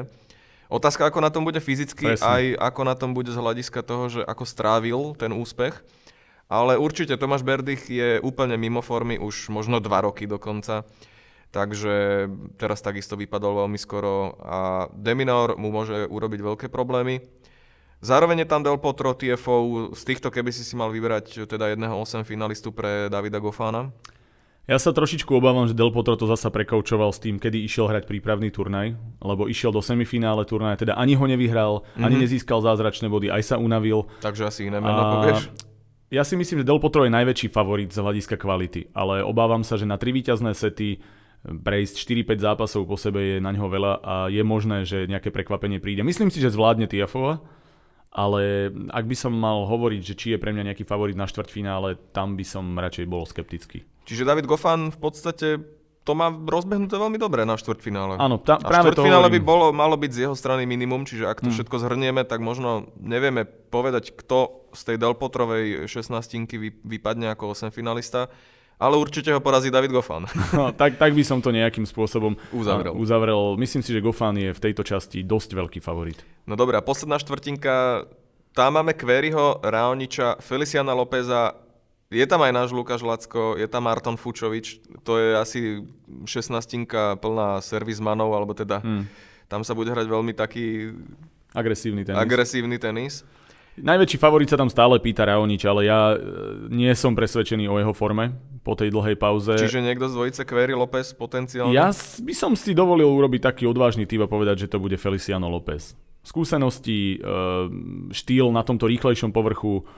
[0.72, 2.24] Otázka, ako na tom bude fyzicky, Presne.
[2.26, 5.84] aj ako na tom bude z hľadiska toho, že ako strávil ten úspech.
[6.48, 10.84] Ale určite Tomáš Berdych je úplne mimo formy už možno dva roky dokonca.
[11.52, 12.26] Takže
[12.56, 17.20] teraz takisto vypadol veľmi skoro a Deminor mu môže urobiť veľké problémy.
[18.00, 21.92] Zároveň je tam Del Potro, TFO, z týchto keby si si mal vybrať teda jedného
[22.02, 23.92] 8 finalistu pre Davida Gofána?
[24.64, 28.08] Ja sa trošičku obávam, že Del Potro to zasa prekoučoval s tým, kedy išiel hrať
[28.08, 32.04] prípravný turnaj, lebo išiel do semifinále turnaja, teda ani ho nevyhral, mm-hmm.
[32.06, 32.22] ani mhm.
[32.26, 34.08] nezískal zázračné body, aj sa unavil.
[34.24, 35.52] Takže asi iné meno povieš?
[36.12, 39.76] Ja si myslím, že Del Potro je najväčší favorit z hľadiska kvality, ale obávam sa,
[39.76, 41.00] že na tri víťazné sety
[41.42, 45.82] prejsť 4-5 zápasov po sebe je na ňo veľa a je možné, že nejaké prekvapenie
[45.82, 46.06] príde.
[46.06, 47.42] Myslím si, že zvládne Tiafova,
[48.14, 51.98] ale ak by som mal hovoriť, že či je pre mňa nejaký favorit na štvrťfinále,
[52.14, 53.82] tam by som radšej bol skeptický.
[54.06, 55.48] Čiže David Goffan v podstate
[56.02, 58.18] to má rozbehnuté veľmi dobre na štvrťfinále.
[58.18, 61.42] Áno, tá, a práve štvrťfinále by bolo, malo byť z jeho strany minimum, čiže ak
[61.42, 61.56] to hmm.
[61.58, 66.18] všetko zhrnieme, tak možno nevieme povedať, kto z tej Delpotrovej 16
[66.82, 68.30] vypadne ako 8 finalista
[68.82, 70.26] ale určite ho porazí David Goffan.
[70.58, 72.98] No, tak, tak by som to nejakým spôsobom uzavrel.
[72.98, 73.54] uzavrel.
[73.54, 76.18] Myslím si, že Goffan je v tejto časti dosť veľký favorit.
[76.44, 78.04] No dobré, a posledná štvrtinka,
[78.52, 81.54] tam máme Queryho, Raoniča, Feliciana Lópeza,
[82.12, 85.60] je tam aj náš Lukáš Lacko, je tam Marton Fučovič, to je asi
[86.28, 86.84] 16
[87.16, 89.08] plná servismanov, alebo teda hmm.
[89.48, 90.92] tam sa bude hrať veľmi taký
[91.56, 92.20] agresívny tenis.
[92.20, 93.24] Agresívny tenis.
[93.72, 96.16] Najväčší favorit sa tam stále pýta Raonič, ale ja e,
[96.68, 99.56] nie som presvedčený o jeho forme po tej dlhej pauze.
[99.56, 101.72] Čiže niekto z dvojice Query López potenciálne?
[101.72, 105.48] Ja by som si dovolil urobiť taký odvážny typ a povedať, že to bude Feliciano
[105.48, 105.96] López.
[106.20, 107.18] Skúsenosti, e,
[108.12, 109.88] štýl na tomto rýchlejšom povrchu,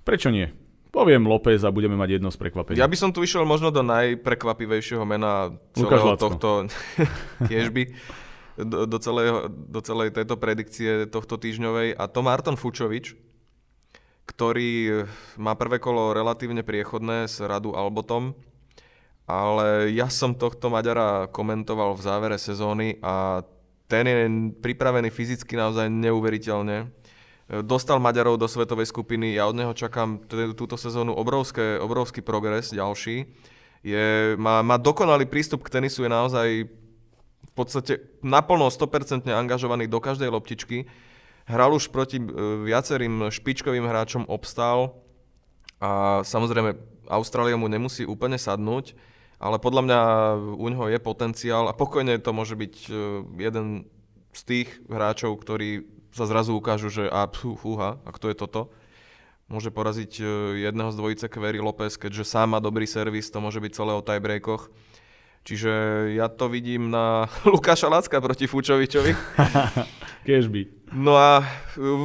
[0.00, 0.48] prečo nie?
[0.90, 2.80] Poviem López a budeme mať jedno z prekvapení.
[2.80, 6.66] Ja by som tu išiel možno do najprekvapivejšieho mena celého tohto
[7.52, 7.94] tiež by
[8.66, 11.96] do, celej, do celej tejto predikcie tohto týždňovej.
[11.96, 13.16] A to Marton Fučovič,
[14.28, 15.02] ktorý
[15.40, 18.38] má prvé kolo relatívne priechodné s Radu Albotom,
[19.26, 23.46] ale ja som tohto Maďara komentoval v závere sezóny a
[23.90, 24.18] ten je
[24.62, 26.90] pripravený fyzicky naozaj neuveriteľne.
[27.66, 32.70] Dostal Maďarov do svetovej skupiny, ja od neho čakám t- túto sezónu obrovské, obrovský progres
[32.70, 33.26] ďalší.
[33.82, 36.48] Je, má, má dokonalý prístup k tenisu, je naozaj
[37.60, 40.88] podstate naplno 100% angažovaný do každej loptičky.
[41.44, 42.26] Hral už proti e,
[42.64, 44.96] viacerým špičkovým hráčom, obstál
[45.80, 46.76] a samozrejme
[47.10, 48.94] Austrália mu nemusí úplne sadnúť,
[49.42, 50.00] ale podľa mňa
[50.56, 52.90] u ňoho je potenciál a pokojne to môže byť e,
[53.40, 53.66] jeden
[54.30, 58.70] z tých hráčov, ktorí sa zrazu ukážu, že a pú, fúha, a kto je toto?
[59.50, 60.24] Môže poraziť e,
[60.70, 64.04] jedného z dvojice Query López, keďže sám má dobrý servis, to môže byť celé o
[64.04, 64.70] tiebreakoch.
[65.40, 65.72] Čiže
[66.14, 69.12] ja to vidím na Lukáša Lacka proti Fučovičovi.
[70.28, 70.80] Kežby.
[70.90, 71.46] No a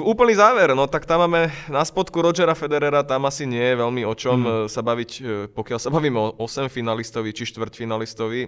[0.05, 4.05] úplný záver, no tak tam máme na spodku Rogera Federera, tam asi nie je veľmi
[4.05, 4.69] o čom mm.
[4.69, 8.39] sa baviť, e, pokiaľ sa bavíme o 8 finalistovi či štvrťfinalistovi.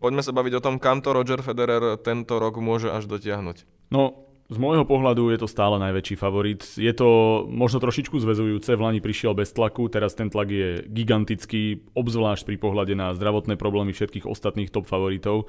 [0.00, 3.68] Poďme sa baviť o tom, kam to Roger Federer tento rok môže až dotiahnuť.
[3.92, 6.60] No, z môjho pohľadu je to stále najväčší favorit.
[6.76, 11.88] Je to možno trošičku zväzujúce, v Lani prišiel bez tlaku, teraz ten tlak je gigantický,
[11.96, 15.48] obzvlášť pri pohľade na zdravotné problémy všetkých ostatných top favoritov.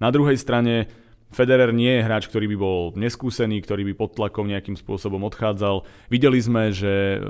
[0.00, 0.88] Na druhej strane
[1.28, 5.84] Federer nie je hráč, ktorý by bol neskúsený, ktorý by pod tlakom nejakým spôsobom odchádzal.
[6.08, 7.20] Videli sme, že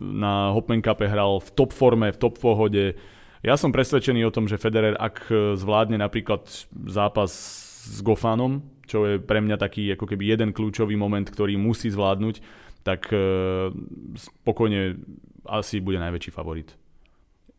[0.00, 2.96] na Hopman Cup hral v top forme, v top pohode.
[3.44, 5.28] Ja som presvedčený o tom, že Federer, ak
[5.60, 6.48] zvládne napríklad
[6.88, 7.32] zápas
[7.84, 12.44] s Gofanom, čo je pre mňa taký ako keby jeden kľúčový moment, ktorý musí zvládnuť,
[12.84, 13.16] tak e,
[14.20, 15.00] spokojne
[15.48, 16.76] asi bude najväčší favorit.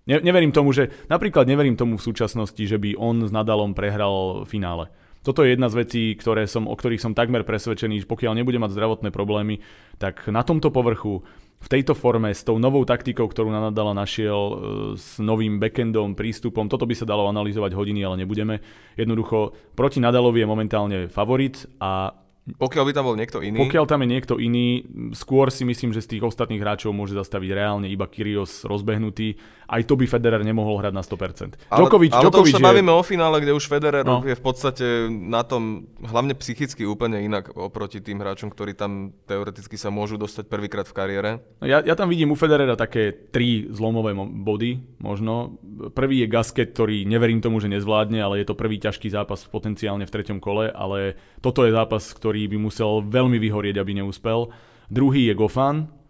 [0.06, 4.46] Ne, neverím tomu, že napríklad neverím tomu v súčasnosti, že by on s Nadalom prehral
[4.46, 4.94] finále.
[5.24, 8.60] Toto je jedna z vecí, ktoré som, o ktorých som takmer presvedčený, že pokiaľ nebude
[8.60, 9.64] mať zdravotné problémy,
[9.96, 11.24] tak na tomto povrchu
[11.64, 14.56] v tejto forme s tou novou taktikou, ktorú na Nadala našiel, e,
[15.00, 18.60] s novým backendom, prístupom, toto by sa dalo analyzovať hodiny, ale nebudeme.
[19.00, 23.56] Jednoducho, proti Nadalovi je momentálne favorit a pokiaľ by tam bol niekto iný?
[23.56, 24.84] Pokiaľ tam je niekto iný,
[25.16, 29.40] skôr si myslím, že z tých ostatných hráčov môže zastaviť reálne iba Kyrios rozbehnutý.
[29.74, 31.58] Aj to by Federer nemohol hrať na 100%.
[31.74, 32.68] Ale, Djokovic, ale Djokovic to už sa je...
[32.70, 34.22] bavíme o finále, kde už Federer no.
[34.22, 39.74] je v podstate na tom, hlavne psychicky úplne inak oproti tým hráčom, ktorí tam teoreticky
[39.74, 41.30] sa môžu dostať prvýkrát v kariére.
[41.58, 45.58] No ja, ja tam vidím u Federera také tri zlomové body možno.
[45.98, 50.06] Prvý je Gasket, ktorý neverím tomu, že nezvládne, ale je to prvý ťažký zápas potenciálne
[50.06, 54.54] v treťom kole, ale toto je zápas, ktorý by musel veľmi vyhorieť, aby neúspel.
[54.94, 56.03] Druhý je Gofan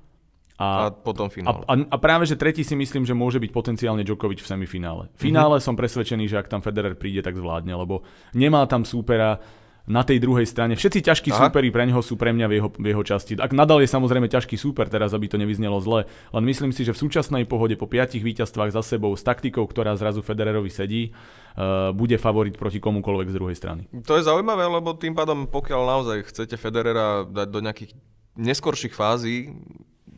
[0.62, 1.66] A, a potom finále.
[1.66, 5.10] A, a, a práve, že tretí si myslím, že môže byť potenciálne Djokovic v semifinále.
[5.18, 5.66] V finále mm-hmm.
[5.66, 8.06] som presvedčený, že ak tam Federer príde, tak zvládne, lebo
[8.38, 9.42] nemá tam súpera,
[9.84, 10.80] na tej druhej strane.
[10.80, 11.48] Všetci ťažkí Aha.
[11.48, 13.36] súperi pre neho sú pre mňa v jeho, v jeho časti.
[13.36, 16.96] Ak nadal je samozrejme ťažký súper, teraz aby to nevyznelo zle, len myslím si, že
[16.96, 21.92] v súčasnej pohode po piatich víťazstvách za sebou s taktikou, ktorá zrazu Federerovi sedí, uh,
[21.92, 23.82] bude favorit proti komukoľvek z druhej strany.
[24.08, 27.92] To je zaujímavé, lebo tým pádom, pokiaľ naozaj chcete Federera dať do nejakých
[28.40, 29.52] neskorších fází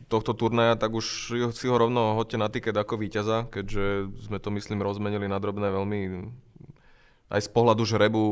[0.06, 4.54] tohto turnaja, tak už si ho rovno hoďte na tiket ako víťaza, keďže sme to
[4.54, 6.00] myslím rozmenili na drobné veľmi
[7.26, 8.22] aj z pohľadu žrebu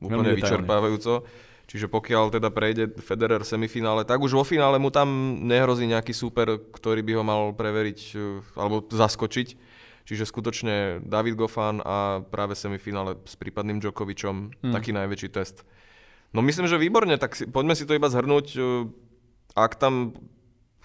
[0.00, 1.28] úplne vyčerpávajúco.
[1.70, 6.58] Čiže pokiaľ teda prejde Federer semifinále, tak už vo finále mu tam nehrozí nejaký súper,
[6.58, 9.78] ktorý by ho mal preveriť eh, alebo zaskočiť.
[10.02, 14.74] Čiže skutočne David Goffin a práve semifinále s prípadným Djokovičom hmm.
[14.74, 15.62] taký najväčší test.
[16.34, 18.58] No myslím, že výborne, tak si, poďme si to iba zhrnúť.
[19.54, 20.14] Ak tam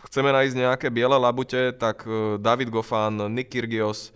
[0.09, 4.13] chceme nájsť nejaké biele labute, tak eh, David Goffin, Nick Kyrgios,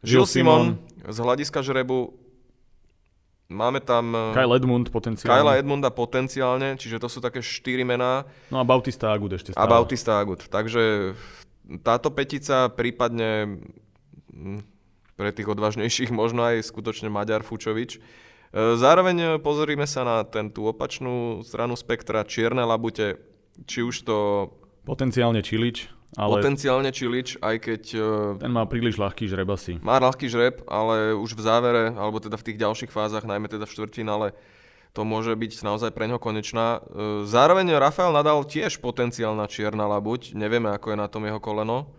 [0.00, 2.20] Gilles Simon, Simon z hľadiska žrebu
[3.50, 4.14] Máme tam...
[4.14, 5.34] Eh, Kyle Edmund potenciálne.
[5.34, 8.22] Kyle Edmunda potenciálne, čiže to sú také štyri mená.
[8.46, 9.66] No a Bautista Agut ešte stále.
[9.66, 10.46] A Bautista Agut.
[10.46, 11.18] Takže
[11.82, 13.58] táto petica prípadne
[14.30, 14.62] hm,
[15.18, 17.98] pre tých odvážnejších možno aj skutočne Maďar Fučovič.
[17.98, 23.18] Eh, zároveň pozrime sa na ten, tú opačnú stranu spektra, čierne labute,
[23.66, 24.16] či už to...
[24.84, 25.90] Potenciálne Čilič.
[26.18, 27.82] Ale Potenciálne Čilič, aj keď...
[27.94, 29.78] E, ten má príliš ľahký žreb asi.
[29.78, 33.62] Má ľahký žreb, ale už v závere, alebo teda v tých ďalších fázach, najmä teda
[33.62, 34.28] v štvrtfinále,
[34.90, 36.82] to môže byť naozaj pre ňo konečná.
[36.82, 41.94] E, zároveň Rafael Nadal tiež potenciálna čierna labuť, nevieme ako je na tom jeho koleno,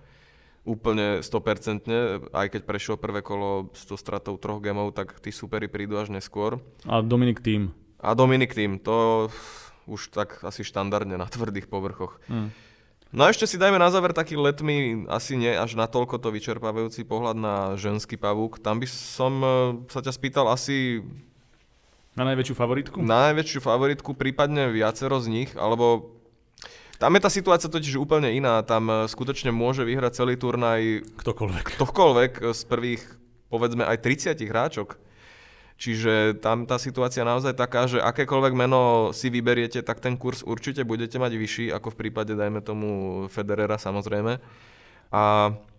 [0.68, 5.72] úplne 100%, aj keď prešiel prvé kolo s to stratou troch gemov, tak tí superi
[5.72, 6.60] prídu až neskôr.
[6.84, 7.72] A Dominik Tým.
[8.04, 9.30] A Dominik Tým, to
[9.92, 12.24] už tak asi štandardne na tvrdých povrchoch.
[12.32, 12.56] Hmm.
[13.12, 16.32] No a ešte si dajme na záver taký letmi, asi nie až na toľko to
[16.32, 18.64] vyčerpávajúci pohľad na ženský pavúk.
[18.64, 19.48] Tam by som e,
[19.92, 21.04] sa ťa spýtal asi...
[22.16, 23.04] Na najväčšiu favoritku?
[23.04, 26.16] Na najväčšiu favoritku, prípadne viacero z nich, alebo
[27.04, 28.64] tam je tá situácia totiž úplne iná.
[28.64, 31.04] Tam e, skutočne môže vyhrať celý turnaj...
[31.20, 31.66] Ktokoľvek.
[31.68, 33.04] Ktokoľvek z prvých,
[33.52, 34.96] povedzme, aj 30 hráčok.
[35.82, 40.86] Čiže tam tá situácia naozaj taká, že akékoľvek meno si vyberiete, tak ten kurz určite
[40.86, 42.90] budete mať vyšší, ako v prípade, dajme tomu,
[43.34, 44.38] Federera samozrejme.
[45.10, 45.22] A...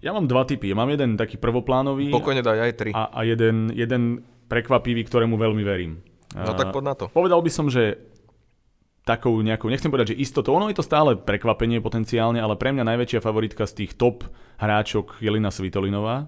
[0.03, 0.75] Ja mám dva typy.
[0.75, 2.11] Mám jeden taký prvoplánový.
[2.11, 2.91] Pokojne daj aj tri.
[2.91, 6.03] A, a jeden, jeden prekvapivý, ktorému veľmi verím.
[6.35, 7.05] No tak poď na to.
[7.15, 8.03] Povedal by som, že
[9.07, 12.91] takou nejakou, nechcem povedať, že istotou, ono je to stále prekvapenie potenciálne, ale pre mňa
[12.91, 14.27] najväčšia favoritka z tých top
[14.59, 16.27] hráčok je Lina Svitolinová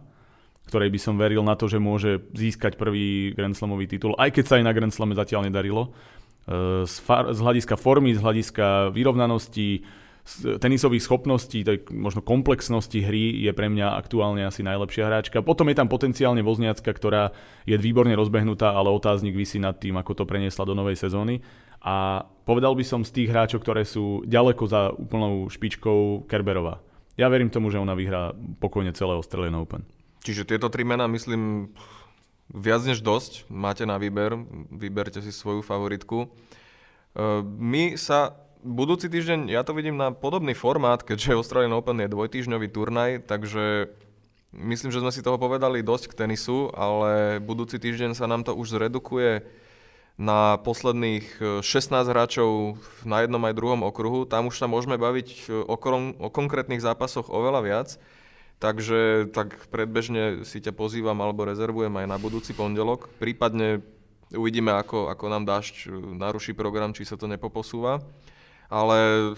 [0.69, 4.45] ktorej by som veril na to, že môže získať prvý Grand Slamový titul, aj keď
[4.45, 5.93] sa aj na Grand Slame zatiaľ nedarilo.
[6.49, 9.85] E, z, far, z hľadiska formy, z hľadiska vyrovnanosti,
[10.57, 15.45] tenisových schopností, tak možno komplexnosti hry je pre mňa aktuálne asi najlepšia hráčka.
[15.45, 17.37] Potom je tam potenciálne Vozniacka, ktorá
[17.69, 21.45] je výborne rozbehnutá, ale otáznik vysí nad tým, ako to preniesla do novej sezóny.
[21.85, 26.81] A povedal by som z tých hráčov, ktoré sú ďaleko za úplnou špičkou Kerberová.
[27.21, 28.33] Ja verím tomu, že ona vyhrá
[28.65, 29.85] pokojne celé Australian Open.
[30.25, 31.69] Čiže tieto tri mená, myslím,
[32.49, 33.45] viac než dosť.
[33.53, 34.41] Máte na výber,
[34.73, 36.25] vyberte si svoju favoritku.
[36.25, 36.29] E,
[37.45, 38.33] my sa
[38.65, 43.93] budúci týždeň, ja to vidím na podobný formát, keďže Australian Open je dvojtýždňový turnaj, takže
[44.57, 48.57] myslím, že sme si toho povedali dosť k tenisu, ale budúci týždeň sa nám to
[48.57, 49.45] už zredukuje
[50.15, 54.31] na posledných 16 hráčov na jednom aj druhom okruhu.
[54.31, 57.89] Tam už sa môžeme baviť o, o konkrétnych zápasoch oveľa viac.
[58.63, 63.11] Takže tak predbežne si ťa pozývam alebo rezervujem aj na budúci pondelok.
[63.21, 63.85] Prípadne
[64.33, 68.01] uvidíme, ako, ako nám dášť naruší program, či sa to nepoposúva.
[68.73, 69.31] Ale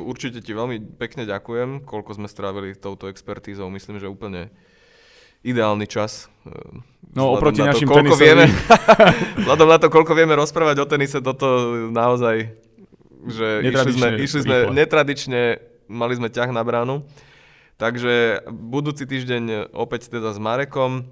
[0.00, 3.68] určite ti veľmi pekne ďakujem, koľko sme strávili touto expertízou.
[3.68, 4.48] Myslím, že úplne
[5.44, 6.28] ideálny čas.
[7.12, 8.48] No oproti to, našim koľko vieme,
[9.44, 11.46] Vzhľadom na to, koľko vieme rozprávať o tenise, toto
[11.90, 12.54] naozaj,
[13.28, 15.60] že išli sme, išli sme netradične,
[15.90, 17.04] mali sme ťah na bránu.
[17.80, 21.08] Takže budúci týždeň opäť teda s Marekom.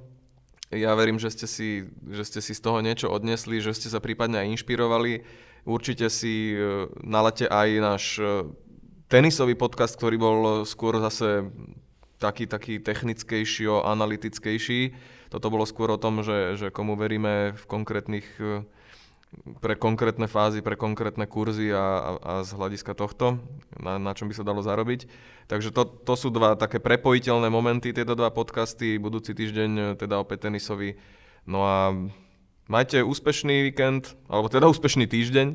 [0.69, 4.05] Ja verím, že ste, si, že ste si z toho niečo odnesli, že ste sa
[4.05, 5.25] prípadne aj inšpirovali.
[5.65, 8.53] Určite si e, nalete aj náš e,
[9.09, 10.39] tenisový podcast, ktorý bol
[10.69, 11.49] skôr zase
[12.21, 14.93] taký, taký technickejší, analytickejší.
[15.33, 18.69] Toto bolo skôr o tom, že, že komu veríme v konkrétnych e,
[19.61, 23.41] pre konkrétne fázy, pre konkrétne kurzy a, a, a z hľadiska tohto,
[23.77, 25.05] na, na čom by sa dalo zarobiť.
[25.49, 30.49] Takže to, to sú dva také prepojiteľné momenty, tieto dva podcasty, budúci týždeň teda opäť
[30.49, 30.97] tenisový.
[31.45, 31.93] No a
[32.73, 35.49] majte úspešný víkend, alebo teda úspešný týždeň.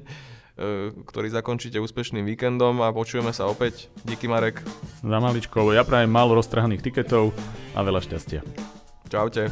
[1.10, 3.90] ktorý zakončíte úspešným víkendom a počujeme sa opäť.
[4.06, 4.62] Díky Marek.
[5.02, 7.34] Za maličko, ja prajem málo roztrhaných tiketov
[7.74, 8.46] a veľa šťastia.
[9.10, 9.50] Čaute.